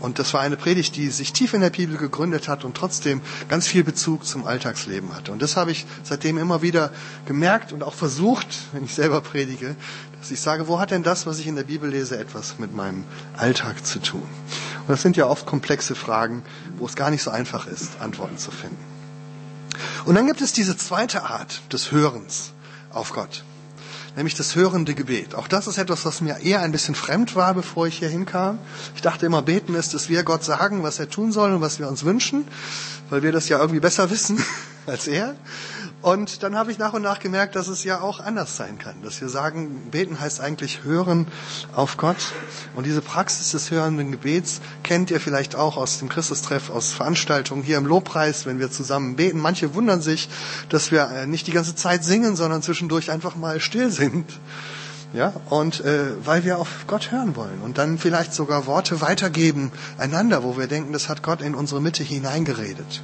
Und 0.00 0.18
das 0.18 0.32
war 0.32 0.40
eine 0.40 0.56
Predigt, 0.56 0.96
die 0.96 1.10
sich 1.10 1.32
tief 1.32 1.52
in 1.52 1.60
der 1.60 1.70
Bibel 1.70 1.96
gegründet 1.98 2.48
hat 2.48 2.64
und 2.64 2.76
trotzdem 2.76 3.20
ganz 3.48 3.66
viel 3.66 3.84
Bezug 3.84 4.24
zum 4.24 4.46
Alltagsleben 4.46 5.14
hatte. 5.14 5.30
Und 5.30 5.42
das 5.42 5.56
habe 5.56 5.70
ich 5.70 5.86
seitdem 6.02 6.38
immer 6.38 6.62
wieder 6.62 6.90
gemerkt 7.26 7.72
und 7.72 7.82
auch 7.82 7.94
versucht, 7.94 8.48
wenn 8.72 8.84
ich 8.84 8.94
selber 8.94 9.20
predige, 9.20 9.76
dass 10.18 10.30
ich 10.30 10.40
sage, 10.40 10.68
wo 10.68 10.80
hat 10.80 10.90
denn 10.90 11.02
das, 11.02 11.26
was 11.26 11.38
ich 11.38 11.46
in 11.46 11.56
der 11.56 11.64
Bibel 11.64 11.88
lese, 11.88 12.18
etwas 12.18 12.58
mit 12.58 12.74
meinem 12.74 13.04
Alltag 13.36 13.86
zu 13.86 14.00
tun? 14.00 14.22
Und 14.80 14.88
das 14.88 15.02
sind 15.02 15.16
ja 15.16 15.26
oft 15.26 15.46
komplexe 15.46 15.94
Fragen, 15.94 16.42
wo 16.78 16.86
es 16.86 16.96
gar 16.96 17.10
nicht 17.10 17.22
so 17.22 17.30
einfach 17.30 17.66
ist, 17.66 18.00
Antworten 18.00 18.38
zu 18.38 18.50
finden. 18.50 18.82
Und 20.06 20.14
dann 20.14 20.26
gibt 20.26 20.40
es 20.40 20.52
diese 20.52 20.76
zweite 20.76 21.24
Art 21.24 21.60
des 21.72 21.92
Hörens 21.92 22.52
auf 22.90 23.12
Gott 23.12 23.44
nämlich 24.16 24.34
das 24.34 24.54
hörende 24.56 24.94
Gebet. 24.94 25.34
Auch 25.34 25.48
das 25.48 25.66
ist 25.66 25.78
etwas, 25.78 26.04
was 26.04 26.20
mir 26.20 26.38
eher 26.38 26.60
ein 26.60 26.72
bisschen 26.72 26.94
fremd 26.94 27.36
war, 27.36 27.54
bevor 27.54 27.86
ich 27.86 27.98
hier 27.98 28.08
hinkam. 28.08 28.58
Ich 28.94 29.02
dachte 29.02 29.26
immer, 29.26 29.42
beten 29.42 29.74
ist, 29.74 29.94
dass 29.94 30.08
wir 30.08 30.22
Gott 30.22 30.44
sagen, 30.44 30.82
was 30.82 30.98
er 30.98 31.08
tun 31.08 31.32
soll 31.32 31.52
und 31.52 31.60
was 31.60 31.78
wir 31.78 31.88
uns 31.88 32.04
wünschen, 32.04 32.46
weil 33.08 33.22
wir 33.22 33.32
das 33.32 33.48
ja 33.48 33.58
irgendwie 33.58 33.80
besser 33.80 34.10
wissen 34.10 34.42
als 34.86 35.06
er. 35.08 35.34
Und 36.02 36.42
dann 36.42 36.56
habe 36.56 36.72
ich 36.72 36.78
nach 36.78 36.94
und 36.94 37.02
nach 37.02 37.18
gemerkt, 37.18 37.56
dass 37.56 37.68
es 37.68 37.84
ja 37.84 38.00
auch 38.00 38.20
anders 38.20 38.56
sein 38.56 38.78
kann. 38.78 39.02
Dass 39.02 39.20
wir 39.20 39.28
sagen, 39.28 39.90
beten 39.90 40.18
heißt 40.18 40.40
eigentlich 40.40 40.82
hören 40.82 41.26
auf 41.74 41.98
Gott. 41.98 42.16
Und 42.74 42.86
diese 42.86 43.02
Praxis 43.02 43.50
des 43.50 43.70
hörenden 43.70 44.10
Gebets 44.10 44.62
kennt 44.82 45.10
ihr 45.10 45.20
vielleicht 45.20 45.56
auch 45.56 45.76
aus 45.76 45.98
dem 45.98 46.08
Christustreff, 46.08 46.70
aus 46.70 46.92
Veranstaltungen 46.92 47.62
hier 47.62 47.76
im 47.76 47.84
Lobpreis, 47.84 48.46
wenn 48.46 48.58
wir 48.58 48.70
zusammen 48.70 49.16
beten. 49.16 49.38
Manche 49.38 49.74
wundern 49.74 50.00
sich, 50.00 50.30
dass 50.70 50.90
wir 50.90 51.10
äh, 51.10 51.26
nicht 51.26 51.46
die 51.46 51.52
ganze 51.52 51.74
Zeit 51.74 52.02
singen, 52.02 52.34
sondern 52.34 52.62
zwischendurch 52.62 53.10
einfach 53.10 53.36
mal 53.36 53.60
still 53.60 53.90
sind. 53.90 54.26
Ja, 55.12 55.34
und 55.50 55.80
äh, 55.84 56.12
weil 56.24 56.44
wir 56.44 56.58
auf 56.58 56.68
Gott 56.86 57.10
hören 57.10 57.34
wollen 57.34 57.60
und 57.64 57.78
dann 57.78 57.98
vielleicht 57.98 58.32
sogar 58.32 58.66
Worte 58.66 59.00
weitergeben 59.00 59.72
einander, 59.98 60.44
wo 60.44 60.56
wir 60.56 60.68
denken, 60.68 60.92
das 60.92 61.08
hat 61.08 61.24
Gott 61.24 61.42
in 61.42 61.56
unsere 61.56 61.80
Mitte 61.80 62.04
hineingeredet. 62.04 63.02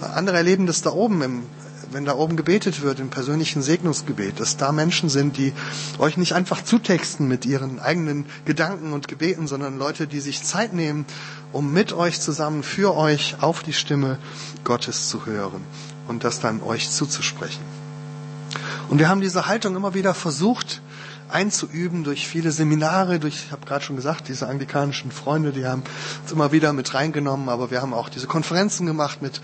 Andere 0.00 0.38
erleben 0.38 0.66
das 0.66 0.80
da 0.80 0.90
oben 0.90 1.20
im 1.20 1.42
wenn 1.90 2.04
da 2.04 2.14
oben 2.14 2.36
gebetet 2.36 2.82
wird 2.82 3.00
im 3.00 3.10
persönlichen 3.10 3.62
Segnungsgebet, 3.62 4.40
dass 4.40 4.56
da 4.56 4.72
Menschen 4.72 5.08
sind, 5.08 5.36
die 5.36 5.52
euch 5.98 6.16
nicht 6.16 6.34
einfach 6.34 6.62
zutexten 6.62 7.28
mit 7.28 7.44
ihren 7.46 7.80
eigenen 7.80 8.26
Gedanken 8.44 8.92
und 8.92 9.08
Gebeten, 9.08 9.46
sondern 9.46 9.78
Leute, 9.78 10.06
die 10.06 10.20
sich 10.20 10.42
Zeit 10.42 10.72
nehmen, 10.72 11.04
um 11.52 11.72
mit 11.72 11.92
euch 11.92 12.20
zusammen 12.20 12.62
für 12.62 12.96
euch 12.96 13.36
auf 13.40 13.62
die 13.62 13.72
Stimme 13.72 14.18
Gottes 14.64 15.08
zu 15.08 15.26
hören 15.26 15.62
und 16.08 16.24
das 16.24 16.40
dann 16.40 16.62
euch 16.62 16.90
zuzusprechen. 16.90 17.62
Und 18.88 18.98
wir 18.98 19.08
haben 19.08 19.20
diese 19.20 19.46
Haltung 19.46 19.76
immer 19.76 19.94
wieder 19.94 20.14
versucht, 20.14 20.82
einzuüben 21.32 22.04
durch 22.04 22.26
viele 22.26 22.52
Seminare, 22.52 23.18
durch, 23.18 23.46
ich 23.46 23.52
habe 23.52 23.66
gerade 23.66 23.84
schon 23.84 23.96
gesagt, 23.96 24.28
diese 24.28 24.48
anglikanischen 24.48 25.10
Freunde, 25.10 25.52
die 25.52 25.66
haben 25.66 25.82
uns 26.22 26.32
immer 26.32 26.52
wieder 26.52 26.72
mit 26.72 26.94
reingenommen, 26.94 27.48
aber 27.48 27.70
wir 27.70 27.82
haben 27.82 27.94
auch 27.94 28.08
diese 28.08 28.26
Konferenzen 28.26 28.86
gemacht 28.86 29.22
mit, 29.22 29.40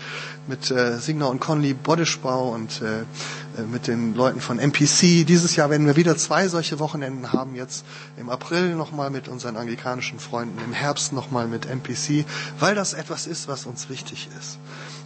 mit 0.47 0.71
äh, 0.71 0.97
Signer 0.97 1.29
und 1.29 1.39
Conley 1.39 1.73
Bodischbau 1.73 2.49
und 2.49 2.81
äh, 2.81 3.01
äh 3.01 3.65
mit 3.71 3.87
den 3.87 4.15
Leuten 4.15 4.41
von 4.41 4.59
MPC. 4.59 5.25
Dieses 5.25 5.55
Jahr 5.55 5.69
werden 5.69 5.87
wir 5.87 5.95
wieder 5.95 6.17
zwei 6.17 6.47
solche 6.47 6.79
Wochenenden 6.79 7.33
haben, 7.33 7.55
jetzt 7.55 7.85
im 8.17 8.29
April 8.29 8.75
nochmal 8.75 9.09
mit 9.09 9.27
unseren 9.27 9.57
anglikanischen 9.57 10.19
Freunden, 10.19 10.59
im 10.63 10.73
Herbst 10.73 11.13
nochmal 11.13 11.47
mit 11.47 11.65
MPC, 11.65 12.25
weil 12.59 12.75
das 12.75 12.93
etwas 12.93 13.27
ist, 13.27 13.47
was 13.47 13.65
uns 13.65 13.89
wichtig 13.89 14.29
ist. 14.39 14.59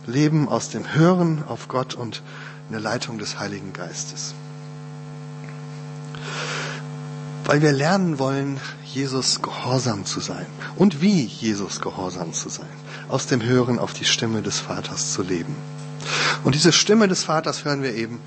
Leben 0.06 0.50
aus 0.50 0.70
dem 0.70 0.94
Hören 0.94 1.44
auf 1.48 1.68
Gott 1.68 1.94
und 1.94 2.22
in 2.70 2.74
der 2.74 2.82
Leitung 2.82 3.20
des 3.20 3.40
Heiligen 3.40 3.74
Geistes 3.74 4.34
weil 7.52 7.62
wir 7.62 7.74
lernen 7.74 8.18
wollen, 8.18 8.62
Jesus 8.86 9.42
gehorsam 9.42 10.06
zu 10.06 10.22
sein 10.22 10.46
und 10.78 11.02
wie 11.02 11.26
Jesus 11.26 11.82
gehorsam 11.82 12.32
zu 12.32 12.48
sein, 12.48 12.70
aus 13.10 13.28
dem 13.28 13.44
Hören 13.44 13.78
auf 13.78 13.92
die 13.92 14.06
Stimme 14.06 14.42
des 14.42 14.60
Vaters 14.60 15.12
zu 15.12 15.22
leben. 15.22 15.54
Und 16.46 16.56
diese 16.56 16.72
Stimme 16.72 17.10
des 17.10 17.26
Vaters 17.26 17.66
hören 17.66 17.84
wir 17.84 17.94
eben 17.94 18.22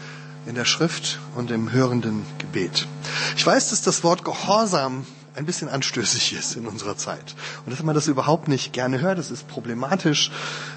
in 0.44 0.54
der 0.54 0.66
Schrift 0.66 1.20
und 1.37 1.50
im 1.50 1.72
hörenden 1.72 2.26
Gebet. 2.37 2.87
Ich 3.34 3.46
weiß, 3.46 3.70
dass 3.70 3.80
das 3.80 4.04
Wort 4.04 4.26
Gehorsam 4.26 5.06
ein 5.37 5.47
bisschen 5.47 5.68
anstößig 5.68 6.33
ist 6.35 6.57
in 6.57 6.66
unserer 6.66 6.97
Zeit. 6.97 7.35
Und 7.66 7.73
dass 7.73 7.83
man 7.83 7.94
das 7.94 8.07
überhaupt 8.07 8.47
nicht 8.47 8.73
gerne 8.73 9.01
hört, 9.01 9.18
das 9.18 9.31
ist 9.31 9.49
problematisch. 9.49 10.31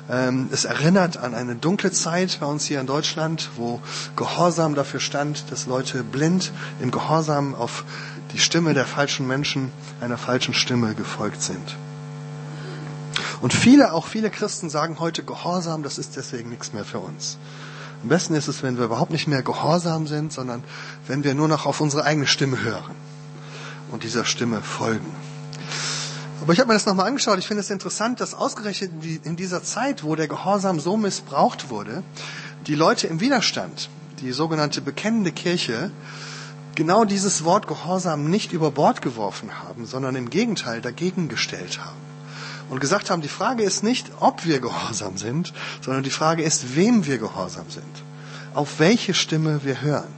Ähm, 0.10 0.50
es 0.52 0.66
erinnert 0.66 1.18
an 1.18 1.36
eine 1.36 1.56
dunkle 1.56 1.92
Zeit 1.92 2.40
bei 2.40 2.48
uns 2.48 2.66
hier 2.66 2.82
in 2.82 2.88
Deutschland, 2.88 3.50
wo 3.56 3.80
Gehorsam 4.16 4.74
dafür 4.74 5.00
stand, 5.00 5.52
dass 5.52 5.68
Leute 5.68 6.04
blind 6.04 6.52
im 6.82 6.90
Gehorsam 6.90 7.54
auf 7.54 7.84
die 8.34 8.40
Stimme 8.40 8.74
der 8.74 8.86
falschen 8.86 9.28
Menschen 9.28 9.72
einer 10.02 10.18
falschen 10.18 10.54
Stimme 10.54 10.96
gefolgt 10.96 11.42
sind. 11.42 11.76
Und 13.42 13.54
viele, 13.54 13.94
auch 13.94 14.08
viele 14.08 14.32
Christen 14.32 14.72
sagen 14.72 15.00
heute, 15.00 15.24
Gehorsam, 15.24 15.84
das 15.84 16.00
ist 16.00 16.16
deswegen 16.16 16.50
nichts 16.50 16.74
mehr 16.74 16.86
für 16.86 17.00
uns. 17.00 17.38
Am 18.02 18.10
besten 18.10 18.34
ist 18.34 18.48
es, 18.48 18.64
wenn 18.64 18.78
wir 18.78 18.86
überhaupt 18.86 19.12
nicht 19.12 19.28
mehr 19.28 19.44
gehorsam 19.44 20.08
sind, 20.08 20.34
sondern 20.34 20.64
wenn 21.08 21.24
wir 21.24 21.36
nur 21.36 21.48
noch 21.48 21.66
auf 21.68 21.80
unsere 21.80 22.04
eigene 22.04 22.28
Stimme 22.28 22.64
hören 22.64 23.07
und 23.92 24.04
dieser 24.04 24.26
Stimme 24.26 24.62
folgen. 24.62 25.14
Aber 26.42 26.54
ich 26.54 26.60
habe 26.60 26.68
mir 26.68 26.76
das 26.76 26.86
nochmal 26.86 27.08
angeschaut. 27.08 27.40
Ich 27.40 27.48
finde 27.48 27.62
es 27.62 27.70
interessant, 27.70 28.20
dass 28.20 28.34
ausgerechnet 28.34 28.92
in 29.24 29.36
dieser 29.36 29.64
Zeit, 29.64 30.04
wo 30.04 30.16
der 30.16 30.28
Gehorsam 30.28 30.80
so 30.80 30.96
missbraucht 30.96 31.70
wurde, 31.70 32.04
die 32.68 32.76
Leute 32.76 33.08
im 33.08 33.20
Widerstand, 33.20 33.90
die 34.22 34.32
sogenannte 34.32 34.82
bekennende 34.82 35.32
Kirche, 35.32 35.92
genau 36.76 37.06
dieses 37.06 37.44
Wort 37.44 37.68
Gehorsam 37.68 38.30
nicht 38.30 38.54
über 38.54 38.72
Bord 38.72 39.02
geworfen 39.02 39.50
haben, 39.64 39.86
sondern 39.86 40.16
im 40.16 40.30
Gegenteil 40.30 40.80
dagegen 40.80 41.28
gestellt 41.28 41.80
haben. 41.84 41.98
Und 42.70 42.82
gesagt 42.82 43.10
haben, 43.10 43.22
die 43.22 43.30
Frage 43.30 43.64
ist 43.64 43.82
nicht, 43.82 44.12
ob 44.20 44.46
wir 44.46 44.60
gehorsam 44.60 45.18
sind, 45.18 45.54
sondern 45.82 46.04
die 46.04 46.10
Frage 46.10 46.44
ist, 46.44 46.76
wem 46.76 47.06
wir 47.06 47.18
gehorsam 47.18 47.66
sind. 47.70 48.04
Auf 48.54 48.80
welche 48.80 49.14
Stimme 49.14 49.62
wir 49.64 49.82
hören. 49.82 50.14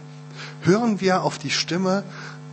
Hören 0.62 0.99
wir 0.99 1.23
auf 1.23 1.38
die 1.38 1.51
Stimme, 1.51 2.03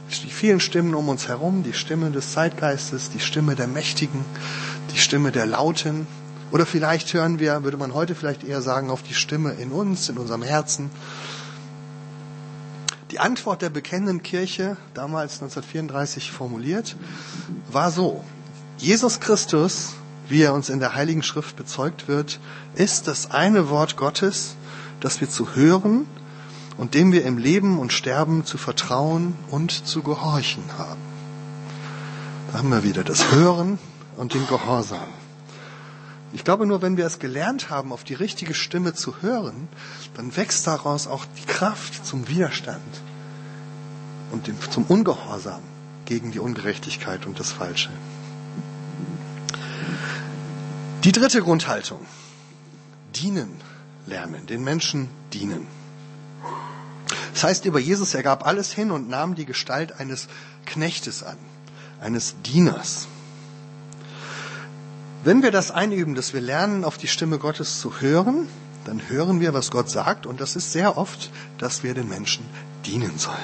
die 0.09 0.31
vielen 0.31 0.61
Stimmen 0.61 0.95
um 0.95 1.09
uns 1.09 1.29
herum, 1.29 1.63
die 1.63 1.73
Stimme 1.73 2.11
des 2.11 2.33
Zeitgeistes, 2.33 3.11
die 3.11 3.21
Stimme 3.21 3.55
der 3.55 3.67
Mächtigen, 3.67 4.25
die 4.93 4.99
Stimme 4.99 5.33
der 5.33 5.47
Lauten. 5.47 6.07
Oder 6.53 6.65
vielleicht 6.65 7.13
hören 7.13 7.39
wir, 7.41 7.65
würde 7.65 7.77
man 7.77 7.93
heute 7.93 8.15
vielleicht 8.15 8.45
eher 8.45 8.63
sagen, 8.63 8.91
auf 8.91 9.03
die 9.03 9.15
Stimme 9.15 9.53
in 9.55 9.73
uns, 9.73 10.09
in 10.09 10.19
unserem 10.19 10.43
Herzen, 10.43 10.91
die 13.13 13.21
Antwort 13.21 13.63
der 13.63 13.71
bekennenden 13.71 14.23
Kirche, 14.23 14.77
damals 14.93 15.35
1934 15.35 16.33
formuliert, 16.33 16.97
war 17.71 17.91
so. 17.93 18.25
Jesus 18.79 19.21
Christus, 19.21 19.95
wie 20.29 20.43
er 20.43 20.53
uns 20.53 20.69
in 20.69 20.81
der 20.81 20.95
Heiligen 20.95 21.23
Schrift 21.23 21.57
bezeugt 21.57 22.09
wird, 22.09 22.41
ist 22.75 23.07
das 23.07 23.31
eine 23.31 23.71
Wort 23.71 23.97
Gottes, 23.97 24.57
das 25.01 25.21
wir 25.21 25.31
zu 25.31 25.55
hören 25.55 26.07
und 26.79 26.95
dem 26.95 27.13
wir 27.13 27.25
im 27.25 27.39
Leben 27.39 27.79
und 27.79 27.93
Sterben 27.93 28.45
zu 28.45 28.59
vertrauen 28.59 29.35
und 29.51 29.71
zu 29.71 30.03
gehorchen 30.03 30.65
haben. 30.79 31.01
Da 32.53 32.59
haben 32.59 32.71
wir 32.71 32.85
wieder 32.85 33.05
das 33.05 33.33
Hören 33.33 33.79
und 34.17 34.35
den 34.35 34.47
Gehorsam. 34.47 35.09
Ich 36.33 36.45
glaube 36.45 36.67
nur, 36.67 36.83
wenn 36.83 36.97
wir 36.97 37.07
es 37.07 37.19
gelernt 37.19 37.71
haben, 37.71 37.93
auf 37.93 38.05
die 38.05 38.15
richtige 38.15 38.55
Stimme 38.55 38.95
zu 38.95 39.23
hören, 39.23 39.69
dann 40.15 40.37
wächst 40.37 40.67
daraus 40.67 41.07
auch 41.07 41.25
die 41.25 41.47
Kraft 41.47 42.05
zum 42.05 42.29
Widerstand 42.29 42.83
und 44.33 44.51
zum 44.71 44.85
Ungehorsam 44.85 45.63
gegen 46.05 46.33
die 46.33 46.39
Ungerechtigkeit 46.39 47.27
und 47.27 47.41
das 47.41 47.53
Falsche. 47.53 47.91
Die 51.05 51.13
dritte 51.13 51.41
Grundhaltung. 51.41 52.01
Dienen 53.15 53.61
lernen, 54.07 54.47
den 54.47 54.63
Menschen 54.63 55.09
dienen. 55.33 55.67
Das 57.37 57.45
heißt 57.45 57.67
über 57.67 57.79
Jesus, 57.79 58.15
er 58.15 58.23
gab 58.23 58.47
alles 58.47 58.73
hin 58.73 58.91
und 58.91 59.11
nahm 59.11 59.35
die 59.35 59.45
Gestalt 59.45 60.01
eines 60.01 60.27
Knechtes 60.65 61.23
an, 61.23 61.37
eines 62.01 62.35
Dieners. 62.47 63.09
Wenn 65.23 65.43
wir 65.43 65.51
das 65.51 65.71
einüben, 65.71 66.15
dass 66.15 66.33
wir 66.33 66.41
lernen, 66.41 66.83
auf 66.83 66.97
die 66.97 67.09
Stimme 67.09 67.37
Gottes 67.37 67.79
zu 67.79 68.01
hören, 68.01 68.49
dann 68.87 69.11
hören 69.11 69.39
wir, 69.41 69.53
was 69.53 69.71
Gott 69.71 69.91
sagt. 69.91 70.25
Und 70.25 70.41
das 70.41 70.57
ist 70.57 70.73
sehr 70.73 70.97
oft, 70.97 71.31
dass 71.59 71.83
wir 71.83 71.93
den 71.93 72.09
Menschen 72.09 72.43
dienen 72.87 73.19
sollen. 73.19 73.37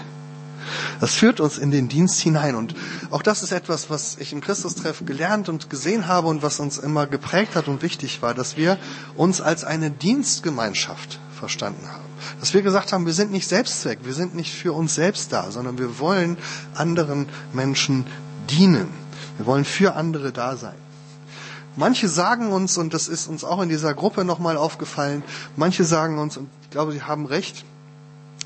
Das 0.99 1.13
führt 1.13 1.39
uns 1.39 1.59
in 1.59 1.71
den 1.71 1.91
Dienst 1.91 2.19
hinein. 2.19 2.55
Und 2.55 2.75
auch 3.11 3.21
das 3.21 3.43
ist 3.43 3.53
etwas, 3.53 3.91
was 3.91 4.17
ich 4.19 4.33
im 4.33 4.41
Christustreff 4.41 5.05
gelernt 5.05 5.51
und 5.51 5.69
gesehen 5.69 6.07
habe 6.07 6.29
und 6.29 6.43
was 6.43 6.61
uns 6.61 6.79
immer 6.79 7.07
geprägt 7.07 7.57
hat 7.57 7.69
und 7.69 7.83
wichtig 7.83 8.23
war, 8.23 8.33
dass 8.33 8.57
wir 8.57 8.79
uns 9.17 9.43
als 9.43 9.65
eine 9.65 9.91
Dienstgemeinschaft 9.91 11.21
verstanden 11.39 11.93
haben. 11.93 12.12
Dass 12.41 12.55
wir 12.55 12.63
gesagt 12.63 12.93
haben, 12.93 13.07
wir 13.07 13.13
sind 13.13 13.31
nicht 13.31 13.49
Selbstzweck, 13.49 14.01
wir 14.05 14.15
sind 14.15 14.35
nicht 14.35 14.55
für 14.55 14.73
uns 14.73 14.95
selbst 14.95 15.33
da, 15.33 15.51
sondern 15.51 15.79
wir 15.79 15.99
wollen 15.99 16.37
anderen 16.75 17.29
Menschen 17.53 18.07
dienen. 18.51 18.89
Wir 19.37 19.47
wollen 19.47 19.65
für 19.65 19.95
andere 19.95 20.33
da 20.33 20.57
sein. 20.57 20.75
Manche 21.77 22.09
sagen 22.09 22.53
uns, 22.53 22.77
und 22.77 22.93
das 22.93 23.09
ist 23.09 23.29
uns 23.29 23.45
auch 23.45 23.63
in 23.63 23.71
dieser 23.71 23.95
Gruppe 23.95 24.25
nochmal 24.25 24.57
aufgefallen, 24.57 25.23
manche 25.57 25.85
sagen 25.85 26.19
uns, 26.19 26.37
und 26.37 26.49
ich 26.63 26.71
glaube, 26.71 26.93
sie 26.93 27.03
haben 27.03 27.25
recht, 27.25 27.65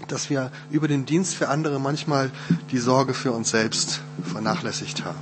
dass 0.09 0.31
wir 0.31 0.53
über 0.71 0.87
den 0.87 1.07
Dienst 1.07 1.35
für 1.35 1.49
andere 1.49 1.81
manchmal 1.81 2.31
die 2.71 2.79
Sorge 2.79 3.15
für 3.15 3.33
uns 3.33 3.51
selbst 3.51 4.01
vernachlässigt 4.23 5.05
haben. 5.05 5.19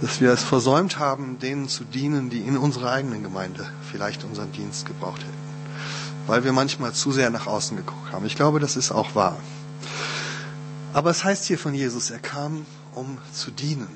Dass 0.00 0.20
wir 0.20 0.32
es 0.32 0.42
versäumt 0.42 0.98
haben, 0.98 1.38
denen 1.38 1.68
zu 1.68 1.84
dienen, 1.84 2.30
die 2.30 2.40
in 2.40 2.56
unserer 2.56 2.90
eigenen 2.90 3.22
Gemeinde 3.22 3.68
vielleicht 3.90 4.24
unseren 4.24 4.50
Dienst 4.52 4.86
gebraucht 4.86 5.20
hätten. 5.20 5.51
Weil 6.26 6.44
wir 6.44 6.52
manchmal 6.52 6.92
zu 6.92 7.12
sehr 7.12 7.30
nach 7.30 7.46
außen 7.46 7.76
geguckt 7.76 8.12
haben. 8.12 8.26
Ich 8.26 8.36
glaube, 8.36 8.60
das 8.60 8.76
ist 8.76 8.92
auch 8.92 9.14
wahr. 9.14 9.36
Aber 10.92 11.10
es 11.10 11.24
heißt 11.24 11.46
hier 11.46 11.58
von 11.58 11.74
Jesus, 11.74 12.10
er 12.10 12.18
kam, 12.18 12.66
um 12.94 13.18
zu 13.32 13.50
dienen. 13.50 13.88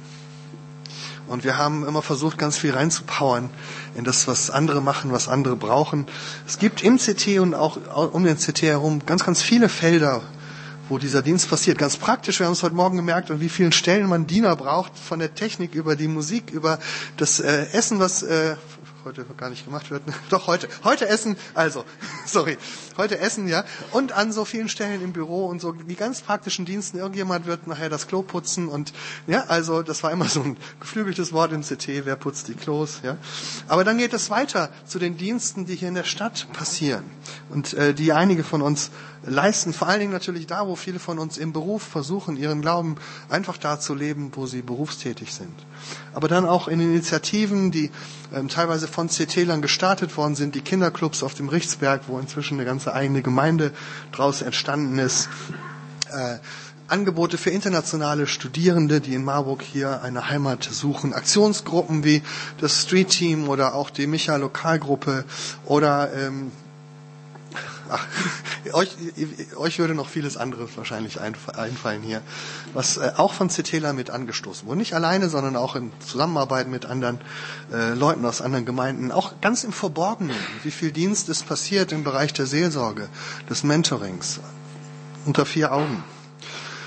Und 1.28 1.44
wir 1.44 1.58
haben 1.58 1.86
immer 1.86 2.02
versucht, 2.02 2.38
ganz 2.38 2.56
viel 2.56 2.72
reinzupowern 2.72 3.50
in 3.96 4.04
das, 4.04 4.28
was 4.28 4.50
andere 4.50 4.80
machen, 4.80 5.12
was 5.12 5.28
andere 5.28 5.56
brauchen. 5.56 6.06
Es 6.46 6.58
gibt 6.58 6.82
im 6.82 6.98
CT 6.98 7.40
und 7.40 7.54
auch 7.54 7.78
um 8.12 8.24
den 8.24 8.36
CT 8.38 8.62
herum 8.62 9.02
ganz, 9.04 9.24
ganz 9.24 9.42
viele 9.42 9.68
Felder, 9.68 10.22
wo 10.88 10.98
dieser 10.98 11.22
Dienst 11.22 11.50
passiert. 11.50 11.78
Ganz 11.78 11.96
praktisch, 11.96 12.38
wir 12.38 12.46
haben 12.46 12.52
es 12.52 12.62
heute 12.62 12.76
Morgen 12.76 12.96
gemerkt, 12.96 13.30
an 13.32 13.40
wie 13.40 13.48
vielen 13.48 13.72
Stellen 13.72 14.08
man 14.08 14.28
Diener 14.28 14.54
braucht, 14.54 14.96
von 14.96 15.18
der 15.18 15.34
Technik 15.34 15.74
über 15.74 15.96
die 15.96 16.06
Musik, 16.06 16.50
über 16.50 16.78
das 17.16 17.40
äh, 17.40 17.66
Essen, 17.72 17.98
was 17.98 18.22
äh, 18.22 18.54
heute 19.06 19.24
gar 19.36 19.50
nicht 19.50 19.64
gemacht 19.64 19.90
wird. 19.90 20.02
Doch 20.30 20.46
heute. 20.48 20.68
Heute 20.84 21.08
essen, 21.08 21.36
also, 21.54 21.84
sorry. 22.26 22.58
Heute 22.96 23.18
essen, 23.18 23.48
ja. 23.48 23.64
Und 23.92 24.12
an 24.12 24.32
so 24.32 24.44
vielen 24.44 24.68
Stellen 24.68 25.00
im 25.00 25.12
Büro 25.12 25.46
und 25.46 25.60
so 25.60 25.72
die 25.72 25.94
ganz 25.94 26.20
praktischen 26.20 26.64
Diensten. 26.64 26.98
Irgendjemand 26.98 27.46
wird 27.46 27.66
nachher 27.66 27.88
das 27.88 28.08
Klo 28.08 28.22
putzen 28.22 28.68
und, 28.68 28.92
ja, 29.26 29.44
also, 29.44 29.82
das 29.82 30.02
war 30.02 30.10
immer 30.10 30.26
so 30.26 30.42
ein 30.42 30.56
geflügeltes 30.80 31.32
Wort 31.32 31.52
im 31.52 31.62
CT. 31.62 32.04
Wer 32.04 32.16
putzt 32.16 32.48
die 32.48 32.54
Klos, 32.54 33.00
ja. 33.02 33.16
Aber 33.68 33.84
dann 33.84 33.96
geht 33.98 34.12
es 34.12 34.28
weiter 34.28 34.70
zu 34.84 34.98
den 34.98 35.16
Diensten, 35.16 35.66
die 35.66 35.76
hier 35.76 35.88
in 35.88 35.94
der 35.94 36.04
Stadt 36.04 36.48
passieren 36.52 37.04
und 37.50 37.74
äh, 37.74 37.94
die 37.94 38.12
einige 38.12 38.42
von 38.42 38.60
uns 38.60 38.90
leisten. 39.26 39.72
Vor 39.72 39.88
allen 39.88 40.00
Dingen 40.00 40.12
natürlich 40.12 40.46
da, 40.46 40.66
wo 40.66 40.76
viele 40.76 40.98
von 40.98 41.18
uns 41.18 41.36
im 41.36 41.52
Beruf 41.52 41.82
versuchen, 41.82 42.36
ihren 42.36 42.62
Glauben 42.62 42.96
einfach 43.28 43.56
da 43.56 43.78
zu 43.78 43.94
leben, 43.94 44.30
wo 44.34 44.46
sie 44.46 44.62
berufstätig 44.62 45.34
sind. 45.34 45.54
Aber 46.14 46.28
dann 46.28 46.46
auch 46.46 46.68
in 46.68 46.80
Initiativen, 46.80 47.70
die 47.70 47.90
ähm, 48.32 48.48
teilweise 48.48 48.88
von 48.88 49.08
CT-Lern 49.08 49.62
gestartet 49.62 50.16
worden 50.16 50.34
sind, 50.34 50.54
die 50.54 50.60
Kinderclubs 50.60 51.22
auf 51.22 51.34
dem 51.34 51.48
Richtsberg, 51.48 52.02
wo 52.06 52.18
inzwischen 52.18 52.54
eine 52.54 52.64
ganze 52.64 52.94
eigene 52.94 53.22
Gemeinde 53.22 53.72
draus 54.12 54.42
entstanden 54.42 54.98
ist. 54.98 55.28
Äh, 56.10 56.38
Angebote 56.88 57.36
für 57.36 57.50
internationale 57.50 58.28
Studierende, 58.28 59.00
die 59.00 59.14
in 59.14 59.24
Marburg 59.24 59.62
hier 59.62 60.02
eine 60.02 60.30
Heimat 60.30 60.62
suchen, 60.62 61.14
Aktionsgruppen 61.14 62.04
wie 62.04 62.22
das 62.58 62.82
Street 62.82 63.08
Team 63.08 63.48
oder 63.48 63.74
auch 63.74 63.90
die 63.90 64.06
Micha 64.06 64.36
Lokalgruppe 64.36 65.24
oder 65.64 66.12
ähm, 66.14 66.52
ach, 67.90 68.06
euch, 68.72 68.96
euch 69.56 69.78
würde 69.78 69.94
noch 69.94 70.08
vieles 70.08 70.36
anderes 70.36 70.70
wahrscheinlich 70.76 71.20
einfallen 71.20 72.02
hier, 72.02 72.22
was 72.74 72.96
äh, 72.96 73.12
auch 73.16 73.32
von 73.32 73.50
Cetela 73.50 73.92
mit 73.92 74.10
angestoßen 74.10 74.66
wurde. 74.66 74.78
Nicht 74.78 74.94
alleine, 74.94 75.28
sondern 75.28 75.56
auch 75.56 75.76
in 75.76 75.92
Zusammenarbeit 76.00 76.68
mit 76.68 76.86
anderen 76.86 77.20
äh, 77.72 77.94
Leuten 77.94 78.24
aus 78.24 78.40
anderen 78.40 78.64
Gemeinden, 78.66 79.12
auch 79.12 79.40
ganz 79.40 79.64
im 79.64 79.72
Verborgenen. 79.72 80.36
Wie 80.62 80.70
viel 80.70 80.92
Dienst 80.92 81.28
ist 81.28 81.46
passiert 81.46 81.92
im 81.92 82.04
Bereich 82.04 82.32
der 82.32 82.46
Seelsorge, 82.46 83.08
des 83.48 83.62
Mentorings, 83.62 84.40
unter 85.24 85.46
vier 85.46 85.72
Augen. 85.72 86.04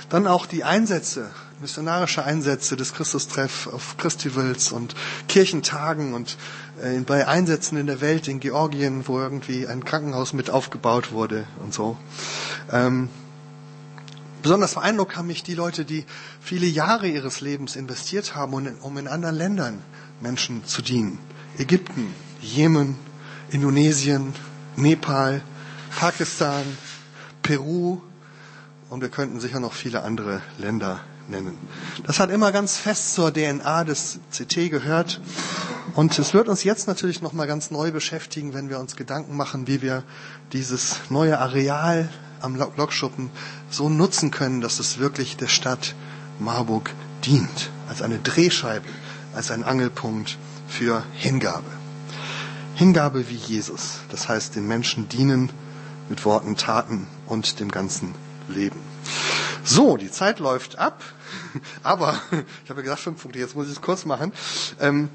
Dann 0.09 0.27
auch 0.27 0.45
die 0.45 0.63
Einsätze 0.63 1.29
missionarische 1.61 2.23
Einsätze 2.23 2.77
des 2.77 2.93
Christustreff 2.93 3.67
auf 3.67 3.97
Christivals 3.97 4.71
und 4.71 4.95
Kirchentagen 5.27 6.13
und 6.13 6.37
äh, 6.81 6.99
bei 7.01 7.27
Einsätzen 7.27 7.77
in 7.77 7.87
der 7.87 8.01
Welt, 8.01 8.27
in 8.27 8.39
Georgien, 8.39 9.07
wo 9.07 9.19
irgendwie 9.19 9.67
ein 9.67 9.83
Krankenhaus 9.83 10.33
mit 10.33 10.49
aufgebaut 10.49 11.11
wurde 11.11 11.45
und 11.61 11.73
so. 11.73 11.97
Ähm, 12.71 13.09
besonders 14.41 14.75
beeindruckt 14.75 15.17
haben 15.17 15.27
mich 15.27 15.43
die 15.43 15.55
Leute, 15.55 15.83
die 15.83 16.05
viele 16.39 16.65
Jahre 16.65 17.07
ihres 17.07 17.41
Lebens 17.41 17.75
investiert 17.75 18.35
haben, 18.35 18.77
um 18.79 18.97
in 18.97 19.07
anderen 19.07 19.35
Ländern 19.35 19.81
Menschen 20.21 20.65
zu 20.65 20.81
dienen. 20.81 21.19
Ägypten, 21.57 22.13
Jemen, 22.41 22.95
Indonesien, 23.49 24.33
Nepal, 24.77 25.41
Pakistan, 25.97 26.63
Peru 27.41 28.01
und 28.89 29.01
wir 29.01 29.09
könnten 29.09 29.41
sicher 29.41 29.59
noch 29.59 29.73
viele 29.73 30.03
andere 30.03 30.41
Länder 30.57 31.01
nennen. 31.29 31.57
Das 32.05 32.19
hat 32.19 32.29
immer 32.29 32.51
ganz 32.51 32.77
fest 32.77 33.13
zur 33.13 33.33
DNA 33.33 33.83
des 33.83 34.19
CT 34.31 34.69
gehört. 34.69 35.21
Und 35.95 36.17
es 36.19 36.33
wird 36.33 36.47
uns 36.47 36.63
jetzt 36.63 36.87
natürlich 36.87 37.21
nochmal 37.21 37.47
ganz 37.47 37.71
neu 37.71 37.91
beschäftigen, 37.91 38.53
wenn 38.53 38.69
wir 38.69 38.79
uns 38.79 38.95
Gedanken 38.95 39.35
machen, 39.35 39.67
wie 39.67 39.81
wir 39.81 40.03
dieses 40.53 40.97
neue 41.09 41.39
Areal 41.39 42.09
am 42.41 42.55
Lokschuppen 42.55 43.29
so 43.69 43.89
nutzen 43.89 44.31
können, 44.31 44.61
dass 44.61 44.79
es 44.79 44.97
wirklich 44.97 45.37
der 45.37 45.47
Stadt 45.47 45.95
Marburg 46.39 46.93
dient. 47.25 47.69
Als 47.89 48.01
eine 48.01 48.19
Drehscheibe, 48.19 48.87
als 49.33 49.51
ein 49.51 49.63
Angelpunkt 49.63 50.37
für 50.67 51.03
Hingabe. 51.13 51.69
Hingabe 52.75 53.27
wie 53.29 53.35
Jesus. 53.35 53.99
Das 54.09 54.29
heißt, 54.29 54.55
den 54.55 54.67
Menschen 54.67 55.09
dienen 55.09 55.49
mit 56.07 56.23
Worten, 56.23 56.55
Taten 56.55 57.07
und 57.25 57.59
dem 57.59 57.71
ganzen 57.71 58.13
Leben. 58.47 58.79
So, 59.69 59.97
die 59.97 60.09
Zeit 60.09 60.39
läuft 60.39 60.79
ab. 60.79 61.03
Aber 61.83 62.19
ich 62.63 62.69
habe 62.71 62.79
ja 62.79 62.83
gesagt 62.83 63.01
fünf 63.01 63.21
Punkte, 63.21 63.37
jetzt 63.37 63.55
muss 63.55 63.67
ich 63.67 63.73
es 63.73 63.81
kurz 63.81 64.03
machen. 64.03 64.33
Ähm, 64.79 65.09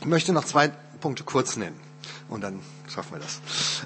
ich 0.00 0.06
möchte 0.06 0.32
noch 0.32 0.46
zwei 0.46 0.68
Punkte 1.00 1.22
kurz 1.22 1.56
nennen. 1.56 1.78
Und 2.30 2.40
dann 2.40 2.60
schaffen 2.88 3.12
wir 3.12 3.18
das. 3.18 3.40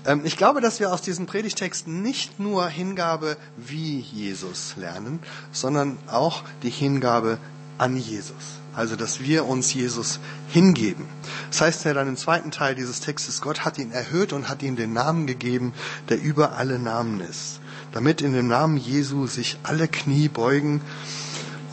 Ähm, 0.06 0.22
ich 0.24 0.36
glaube, 0.36 0.60
dass 0.60 0.78
wir 0.78 0.92
aus 0.92 1.02
diesem 1.02 1.26
Predigtext 1.26 1.88
nicht 1.88 2.38
nur 2.38 2.68
Hingabe 2.68 3.36
wie 3.56 3.98
Jesus 3.98 4.76
lernen, 4.76 5.18
sondern 5.50 5.98
auch 6.06 6.44
die 6.62 6.70
Hingabe 6.70 7.38
an 7.76 7.96
Jesus. 7.96 8.60
Also, 8.76 8.94
dass 8.94 9.18
wir 9.18 9.46
uns 9.46 9.74
Jesus 9.74 10.20
hingeben. 10.48 11.06
Das 11.50 11.60
heißt 11.60 11.84
ja 11.86 11.92
dann 11.94 12.06
im 12.06 12.16
zweiten 12.16 12.52
Teil 12.52 12.76
dieses 12.76 13.00
Textes, 13.00 13.40
Gott 13.40 13.64
hat 13.64 13.78
ihn 13.78 13.90
erhöht 13.90 14.32
und 14.32 14.48
hat 14.48 14.62
ihm 14.62 14.76
den 14.76 14.92
Namen 14.92 15.26
gegeben, 15.26 15.72
der 16.08 16.22
über 16.22 16.52
alle 16.52 16.78
Namen 16.78 17.18
ist. 17.18 17.58
Damit 17.98 18.20
in 18.20 18.32
dem 18.32 18.46
Namen 18.46 18.76
Jesu 18.76 19.26
sich 19.26 19.58
alle 19.64 19.88
Knie 19.88 20.28
beugen 20.28 20.82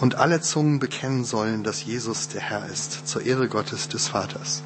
und 0.01 0.15
alle 0.15 0.41
Zungen 0.41 0.79
bekennen 0.79 1.23
sollen, 1.23 1.63
dass 1.63 1.85
Jesus 1.85 2.29
der 2.29 2.41
Herr 2.41 2.65
ist, 2.65 3.07
zur 3.07 3.21
Ehre 3.21 3.47
Gottes 3.47 3.89
des 3.89 4.07
Vaters. 4.07 4.63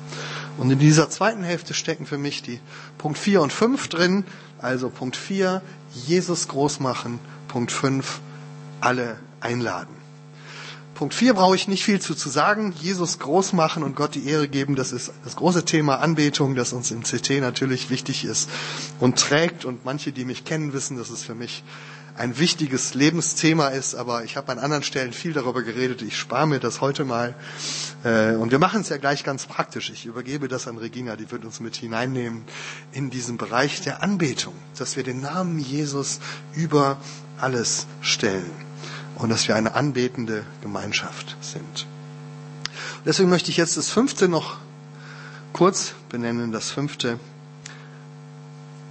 Und 0.57 0.71
in 0.71 0.79
dieser 0.79 1.09
zweiten 1.09 1.43
Hälfte 1.43 1.73
stecken 1.73 2.05
für 2.05 2.17
mich 2.17 2.41
die 2.41 2.61
Punkt 2.97 3.17
4 3.17 3.41
und 3.41 3.51
5 3.51 3.89
drin. 3.89 4.23
Also 4.59 4.89
Punkt 4.89 5.17
4, 5.17 5.61
Jesus 6.05 6.47
groß 6.47 6.79
machen. 6.79 7.19
Punkt 7.49 7.73
5, 7.73 8.21
alle 8.79 9.19
einladen. 9.41 9.98
Punkt 10.99 11.13
4 11.13 11.33
brauche 11.33 11.55
ich 11.55 11.69
nicht 11.69 11.85
viel 11.85 12.01
zu, 12.01 12.13
zu 12.13 12.27
sagen. 12.27 12.73
Jesus 12.77 13.19
groß 13.19 13.53
machen 13.53 13.83
und 13.83 13.95
Gott 13.95 14.15
die 14.15 14.27
Ehre 14.27 14.49
geben, 14.49 14.75
das 14.75 14.91
ist 14.91 15.13
das 15.23 15.37
große 15.37 15.63
Thema 15.63 16.01
Anbetung, 16.01 16.55
das 16.55 16.73
uns 16.73 16.91
im 16.91 17.03
CT 17.03 17.39
natürlich 17.39 17.89
wichtig 17.89 18.25
ist 18.25 18.49
und 18.99 19.17
trägt. 19.17 19.63
Und 19.63 19.85
manche, 19.85 20.11
die 20.11 20.25
mich 20.25 20.43
kennen, 20.43 20.73
wissen, 20.73 20.97
dass 20.97 21.09
es 21.09 21.23
für 21.23 21.35
mich 21.35 21.63
ein 22.17 22.37
wichtiges 22.37 22.95
Lebensthema 22.95 23.69
ist, 23.69 23.95
aber 23.95 24.25
ich 24.25 24.35
habe 24.35 24.51
an 24.51 24.59
anderen 24.59 24.83
Stellen 24.83 25.13
viel 25.13 25.31
darüber 25.31 25.63
geredet. 25.63 26.01
Ich 26.01 26.17
spare 26.17 26.45
mir 26.45 26.59
das 26.59 26.81
heute 26.81 27.05
mal. 27.05 27.33
Äh, 28.03 28.33
und 28.33 28.51
wir 28.51 28.59
machen 28.59 28.81
es 28.81 28.89
ja 28.89 28.97
gleich 28.97 29.23
ganz 29.23 29.45
praktisch. 29.45 29.91
Ich 29.91 30.05
übergebe 30.05 30.49
das 30.49 30.67
an 30.67 30.77
Regina, 30.77 31.15
die 31.15 31.31
wird 31.31 31.45
uns 31.45 31.61
mit 31.61 31.77
hineinnehmen 31.77 32.43
in 32.91 33.09
diesen 33.09 33.37
Bereich 33.37 33.79
der 33.79 34.03
Anbetung, 34.03 34.53
dass 34.77 34.97
wir 34.97 35.03
den 35.03 35.21
Namen 35.21 35.59
Jesus 35.59 36.19
über 36.55 36.97
alles 37.39 37.87
stellen 38.01 38.68
und 39.19 39.29
dass 39.29 39.47
wir 39.47 39.55
eine 39.55 39.75
anbetende 39.75 40.43
Gemeinschaft 40.61 41.37
sind. 41.41 41.85
Deswegen 43.05 43.29
möchte 43.29 43.51
ich 43.51 43.57
jetzt 43.57 43.77
das 43.77 43.89
fünfte 43.89 44.27
noch 44.27 44.57
kurz 45.53 45.93
benennen. 46.09 46.51
Das 46.51 46.71
fünfte, 46.71 47.19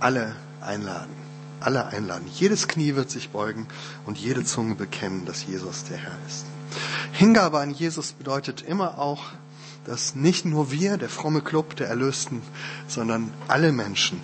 alle 0.01 0.37
einladen 0.61 1.29
alle 1.61 1.87
einladen. 1.87 2.27
Jedes 2.35 2.69
Knie 2.69 2.95
wird 2.95 3.11
sich 3.11 3.31
beugen 3.31 3.67
und 4.07 4.19
jede 4.19 4.45
Zunge 4.45 4.75
bekennen, 4.75 5.25
dass 5.25 5.47
Jesus 5.47 5.85
der 5.85 5.99
Herr 5.99 6.17
ist. 6.27 6.47
Hingabe 7.13 7.59
an 7.59 7.71
Jesus 7.71 8.13
bedeutet 8.13 8.63
immer 8.63 8.99
auch, 8.99 9.25
dass 9.85 10.15
nicht 10.15 10.45
nur 10.45 10.71
wir, 10.71 10.99
der 10.99 11.09
fromme 11.09 11.41
Club 11.41 11.77
der 11.77 11.89
Erlösten, 11.89 12.43
sondern 12.87 13.33
alle 13.49 13.73
Menschen 13.73 14.21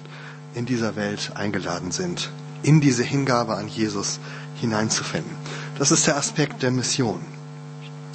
in 0.54 0.66
dieser 0.66 0.94
Welt 0.94 1.32
eingeladen 1.34 1.90
sind, 1.90 2.30
in 2.62 2.80
diese 2.80 3.02
Hingabe 3.02 3.56
an 3.56 3.68
Jesus 3.68 4.20
hineinzufinden. 4.60 5.34
Das 5.78 5.90
ist 5.90 6.06
der 6.06 6.16
Aspekt 6.16 6.62
der 6.62 6.70
Mission. 6.70 7.20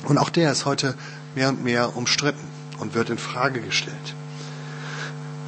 Und 0.06 0.18
auch 0.18 0.30
der 0.30 0.52
ist 0.52 0.66
heute 0.66 0.96
mehr 1.36 1.50
und 1.50 1.64
mehr 1.64 1.98
umstritten 1.98 2.48
und 2.80 2.94
wird 2.94 3.10
in 3.10 3.18
Frage 3.18 3.60
gestellt. 3.60 4.16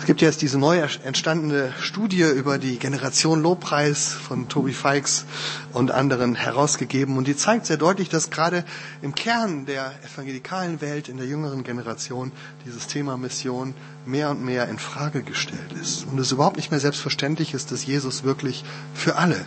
Es 0.01 0.07
gibt 0.07 0.21
jetzt 0.21 0.41
diese 0.41 0.57
neu 0.57 0.79
entstandene 1.03 1.73
Studie 1.79 2.23
über 2.23 2.57
die 2.57 2.79
Generation 2.79 3.41
Lobpreis 3.41 4.07
von 4.07 4.49
Toby 4.49 4.73
Fikes 4.73 5.25
und 5.73 5.91
anderen 5.91 6.33
herausgegeben 6.33 7.17
und 7.17 7.27
die 7.27 7.37
zeigt 7.37 7.67
sehr 7.67 7.77
deutlich, 7.77 8.09
dass 8.09 8.31
gerade 8.31 8.65
im 9.03 9.13
Kern 9.13 9.67
der 9.67 9.93
evangelikalen 10.03 10.81
Welt 10.81 11.07
in 11.07 11.17
der 11.17 11.27
jüngeren 11.27 11.63
Generation 11.63 12.31
dieses 12.65 12.87
Thema 12.87 13.15
Mission 13.15 13.75
mehr 14.05 14.31
und 14.31 14.43
mehr 14.43 14.67
in 14.69 14.79
Frage 14.79 15.21
gestellt 15.21 15.71
ist 15.79 16.07
und 16.11 16.19
es 16.19 16.31
überhaupt 16.31 16.57
nicht 16.57 16.71
mehr 16.71 16.79
selbstverständlich 16.79 17.53
ist, 17.53 17.71
dass 17.71 17.85
Jesus 17.85 18.23
wirklich 18.23 18.65
für 18.95 19.17
alle 19.17 19.45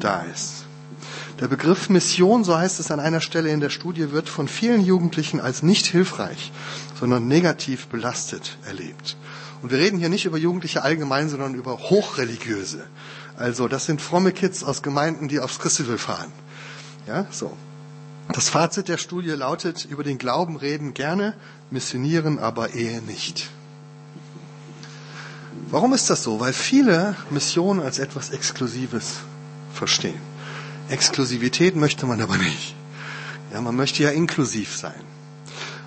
da 0.00 0.22
ist. 0.22 0.65
Der 1.40 1.48
Begriff 1.48 1.90
Mission, 1.90 2.44
so 2.44 2.56
heißt 2.56 2.80
es 2.80 2.90
an 2.90 2.98
einer 2.98 3.20
Stelle 3.20 3.50
in 3.50 3.60
der 3.60 3.68
Studie, 3.68 4.10
wird 4.10 4.28
von 4.28 4.48
vielen 4.48 4.82
Jugendlichen 4.82 5.38
als 5.38 5.62
nicht 5.62 5.84
hilfreich, 5.84 6.50
sondern 6.98 7.28
negativ 7.28 7.88
belastet 7.88 8.56
erlebt. 8.66 9.16
Und 9.60 9.70
wir 9.70 9.78
reden 9.78 9.98
hier 9.98 10.08
nicht 10.08 10.24
über 10.24 10.38
Jugendliche 10.38 10.82
allgemein, 10.82 11.28
sondern 11.28 11.54
über 11.54 11.78
Hochreligiöse. 11.78 12.86
Also 13.36 13.68
das 13.68 13.84
sind 13.84 14.00
fromme 14.00 14.32
Kids 14.32 14.64
aus 14.64 14.82
Gemeinden, 14.82 15.28
die 15.28 15.40
aufs 15.40 15.58
Christival 15.58 15.98
fahren. 15.98 16.32
Ja, 17.06 17.26
so. 17.30 17.54
Das 18.32 18.48
Fazit 18.48 18.88
der 18.88 18.96
Studie 18.96 19.30
lautet, 19.30 19.84
über 19.84 20.02
den 20.02 20.16
Glauben 20.18 20.56
reden 20.56 20.94
gerne, 20.94 21.34
missionieren 21.70 22.38
aber 22.38 22.74
eher 22.74 23.02
nicht. 23.02 23.50
Warum 25.70 25.92
ist 25.92 26.08
das 26.08 26.22
so? 26.22 26.40
Weil 26.40 26.52
viele 26.52 27.14
Missionen 27.30 27.82
als 27.82 27.98
etwas 27.98 28.30
Exklusives 28.30 29.16
verstehen. 29.72 30.35
Exklusivität 30.88 31.76
möchte 31.76 32.06
man 32.06 32.20
aber 32.20 32.36
nicht. 32.36 32.74
Ja, 33.52 33.60
man 33.60 33.76
möchte 33.76 34.02
ja 34.02 34.10
inklusiv 34.10 34.76
sein. 34.76 35.00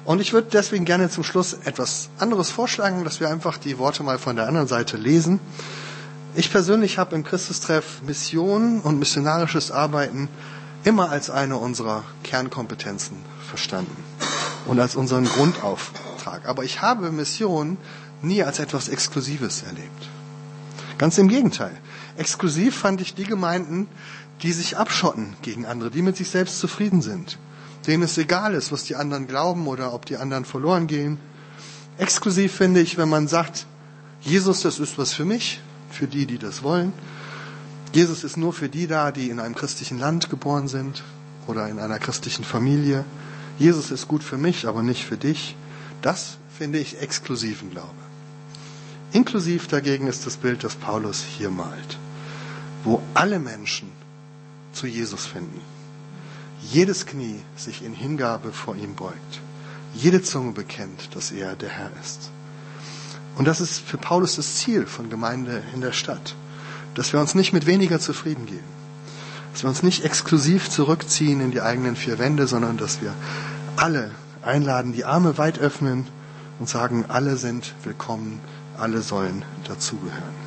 Und 0.05 0.21
ich 0.21 0.33
würde 0.33 0.49
deswegen 0.51 0.85
gerne 0.85 1.09
zum 1.09 1.23
Schluss 1.23 1.53
etwas 1.53 2.09
anderes 2.17 2.49
vorschlagen, 2.49 3.03
dass 3.03 3.19
wir 3.19 3.29
einfach 3.29 3.57
die 3.57 3.77
Worte 3.77 4.03
mal 4.03 4.17
von 4.17 4.35
der 4.35 4.47
anderen 4.47 4.67
Seite 4.67 4.97
lesen. 4.97 5.39
Ich 6.35 6.51
persönlich 6.51 6.97
habe 6.97 7.15
im 7.15 7.23
Christustreff 7.23 8.01
Mission 8.05 8.81
und 8.81 8.99
missionarisches 8.99 9.71
Arbeiten 9.71 10.27
immer 10.83 11.09
als 11.09 11.29
eine 11.29 11.57
unserer 11.57 12.03
Kernkompetenzen 12.23 13.17
verstanden 13.47 13.95
und 14.65 14.79
als 14.79 14.95
unseren 14.95 15.25
Grundauftrag. 15.25 16.47
Aber 16.47 16.63
ich 16.63 16.81
habe 16.81 17.12
Mission 17.12 17.77
nie 18.21 18.43
als 18.43 18.59
etwas 18.59 18.89
Exklusives 18.89 19.63
erlebt. 19.63 20.09
Ganz 20.97 21.17
im 21.17 21.29
Gegenteil. 21.29 21.75
Exklusiv 22.17 22.77
fand 22.77 22.99
ich 22.99 23.15
die 23.15 23.23
Gemeinden, 23.23 23.88
die 24.41 24.52
sich 24.52 24.78
abschotten 24.78 25.36
gegen 25.41 25.65
andere, 25.65 25.91
die 25.91 26.02
mit 26.02 26.17
sich 26.17 26.30
selbst 26.30 26.60
zufrieden 26.60 27.02
sind, 27.02 27.38
denen 27.88 28.04
es 28.04 28.17
egal 28.17 28.54
ist, 28.54 28.71
was 28.71 28.84
die 28.84 28.95
anderen 28.95 29.28
glauben 29.28 29.67
oder 29.67 29.93
ob 29.93 30.06
die 30.06 30.17
anderen 30.17 30.45
verloren 30.45 30.88
gehen. 30.88 31.17
Exklusiv 31.97 32.54
finde 32.54 32.80
ich, 32.80 32.97
wenn 32.97 33.10
man 33.10 33.28
sagt, 33.28 33.65
Jesus, 34.21 34.62
das 34.62 34.80
ist 34.80 34.97
was 34.97 35.13
für 35.13 35.25
mich, 35.25 35.62
für 35.89 36.08
die, 36.08 36.25
die 36.25 36.38
das 36.38 36.63
wollen. 36.63 36.93
Jesus 37.93 38.23
ist 38.23 38.38
nur 38.38 38.54
für 38.54 38.69
die 38.69 38.88
da, 38.88 39.12
die 39.12 39.30
in 39.30 39.39
einem 39.39 39.56
christlichen 39.56 39.97
Land 39.97 40.30
geboren 40.30 40.67
sind 40.67 41.04
oder 41.47 41.67
in 41.67 41.80
einer 41.80 41.99
christlichen 41.99 42.43
Familie. 42.43 43.04
Jesus 43.58 43.91
ist 43.91 44.08
gut 44.08 44.23
für 44.23 44.38
mich, 44.38 44.67
aber 44.67 44.84
nicht 44.84 45.06
für 45.06 45.17
dich. 45.17 45.56
Das 46.02 46.38
finde 46.58 46.80
ich 46.80 47.02
exklusiven 47.02 47.71
Glaube. 47.71 47.89
Inklusiv 49.12 49.67
dagegen 49.67 50.08
ist 50.08 50.25
das 50.25 50.38
Bild, 50.38 50.63
das 50.63 50.75
Paulus 50.75 51.23
hier 51.23 51.49
malt, 51.49 51.97
wo 52.84 53.02
alle 53.15 53.39
Menschen 53.39 53.91
zu 54.73 54.88
Jesus 54.88 55.25
finden. 55.25 55.62
Jedes 56.62 57.05
Knie 57.05 57.39
sich 57.55 57.84
in 57.84 57.93
Hingabe 57.93 58.51
vor 58.51 58.75
ihm 58.75 58.95
beugt. 58.95 59.41
Jede 59.93 60.21
Zunge 60.21 60.51
bekennt, 60.51 61.15
dass 61.15 61.32
er 61.32 61.55
der 61.55 61.69
Herr 61.69 61.91
ist. 62.01 62.29
Und 63.38 63.45
das 63.45 63.62
ist 63.62 63.79
für 63.79 63.97
Paulus 63.97 64.36
das 64.36 64.55
Ziel 64.55 64.86
von 64.86 65.10
Gemeinde 65.10 65.63
in 65.73 65.82
der 65.82 65.93
Stadt. 65.93 66.36
Dass 66.95 67.13
wir 67.13 67.19
uns 67.19 67.36
nicht 67.36 67.53
mit 67.53 67.65
weniger 67.65 67.99
zufrieden 67.99 68.45
geben. 68.45 68.79
Dass 69.53 69.63
wir 69.63 69.69
uns 69.69 69.84
nicht 69.84 70.03
exklusiv 70.03 70.69
zurückziehen 70.69 71.39
in 71.39 71.51
die 71.51 71.62
eigenen 71.62 71.95
vier 71.95 72.19
Wände, 72.19 72.47
sondern 72.47 72.77
dass 72.77 73.01
wir 73.01 73.13
alle 73.77 74.12
einladen, 74.41 74.93
die 74.93 75.05
Arme 75.05 75.38
weit 75.38 75.60
öffnen 75.60 76.08
und 76.60 76.67
sagen, 76.67 77.05
alle 77.08 77.38
sind 77.38 77.73
willkommen, 77.84 78.41
alle 78.77 79.01
sollen 79.01 79.43
dazugehören. 79.65 80.38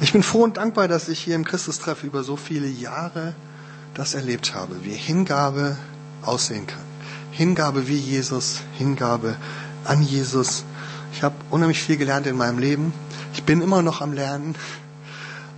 Ich 0.00 0.12
bin 0.12 0.22
froh 0.22 0.44
und 0.44 0.56
dankbar, 0.58 0.86
dass 0.86 1.08
ich 1.08 1.18
hier 1.18 1.34
im 1.34 1.44
Christustreff 1.44 2.04
über 2.04 2.22
so 2.22 2.36
viele 2.36 2.68
Jahre 2.68 3.34
das 3.94 4.14
erlebt 4.14 4.54
habe, 4.54 4.84
wie 4.84 4.94
Hingabe 4.94 5.76
aussehen 6.22 6.68
kann. 6.68 6.84
Hingabe 7.32 7.88
wie 7.88 7.96
Jesus, 7.96 8.60
Hingabe 8.74 9.36
an 9.84 10.02
Jesus, 10.02 10.64
ich 11.12 11.24
habe 11.24 11.34
unheimlich 11.50 11.82
viel 11.82 11.96
gelernt 11.96 12.28
in 12.28 12.36
meinem 12.36 12.58
Leben. 12.60 12.92
Ich 13.34 13.42
bin 13.42 13.60
immer 13.60 13.82
noch 13.82 14.00
am 14.00 14.12
Lernen. 14.12 14.54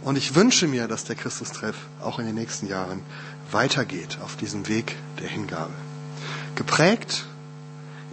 Und 0.02 0.16
ich 0.16 0.34
wünsche 0.34 0.66
mir, 0.66 0.88
dass 0.88 1.04
der 1.04 1.16
Christustreff 1.16 1.76
auch 2.00 2.18
in 2.18 2.24
den 2.24 2.34
nächsten 2.34 2.66
Jahren 2.66 3.02
weitergeht 3.50 4.18
auf 4.22 4.36
diesem 4.36 4.68
Weg 4.68 4.96
der 5.20 5.28
Hingabe. 5.28 5.74
Geprägt 6.54 7.26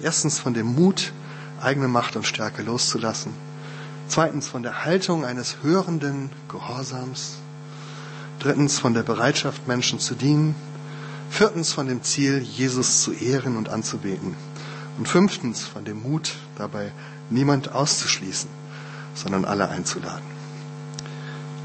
erstens 0.02 0.40
von 0.40 0.54
dem 0.54 0.68
Mut, 0.68 1.14
eigene 1.62 1.88
Macht 1.88 2.18
und 2.18 2.28
Stärke 2.28 2.64
loszulassen. 2.64 3.47
Zweitens 4.08 4.48
von 4.48 4.64
der 4.64 4.86
Haltung 4.86 5.26
eines 5.26 5.58
hörenden 5.64 6.30
Gehorsams. 6.50 7.38
Drittens 8.40 8.80
von 8.80 8.94
der 8.94 9.04
Bereitschaft, 9.04 9.68
Menschen 9.68 10.00
zu 10.00 10.16
dienen. 10.16 10.56
Viertens 11.30 11.74
von 11.74 11.88
dem 11.88 12.04
Ziel, 12.04 12.40
Jesus 12.40 13.02
zu 13.02 13.12
ehren 13.12 13.58
und 13.58 13.70
anzubeten. 13.70 14.36
Und 14.98 15.08
fünftens 15.08 15.62
von 15.62 15.86
dem 15.86 16.02
Mut, 16.02 16.36
dabei 16.58 16.92
niemand 17.30 17.74
auszuschließen, 17.74 18.50
sondern 19.14 19.46
alle 19.46 19.70
einzuladen. 19.70 20.26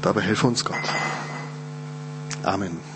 Dabei 0.01 0.21
helfe 0.21 0.47
uns 0.47 0.65
Gott. 0.65 0.77
Amen. 2.43 2.92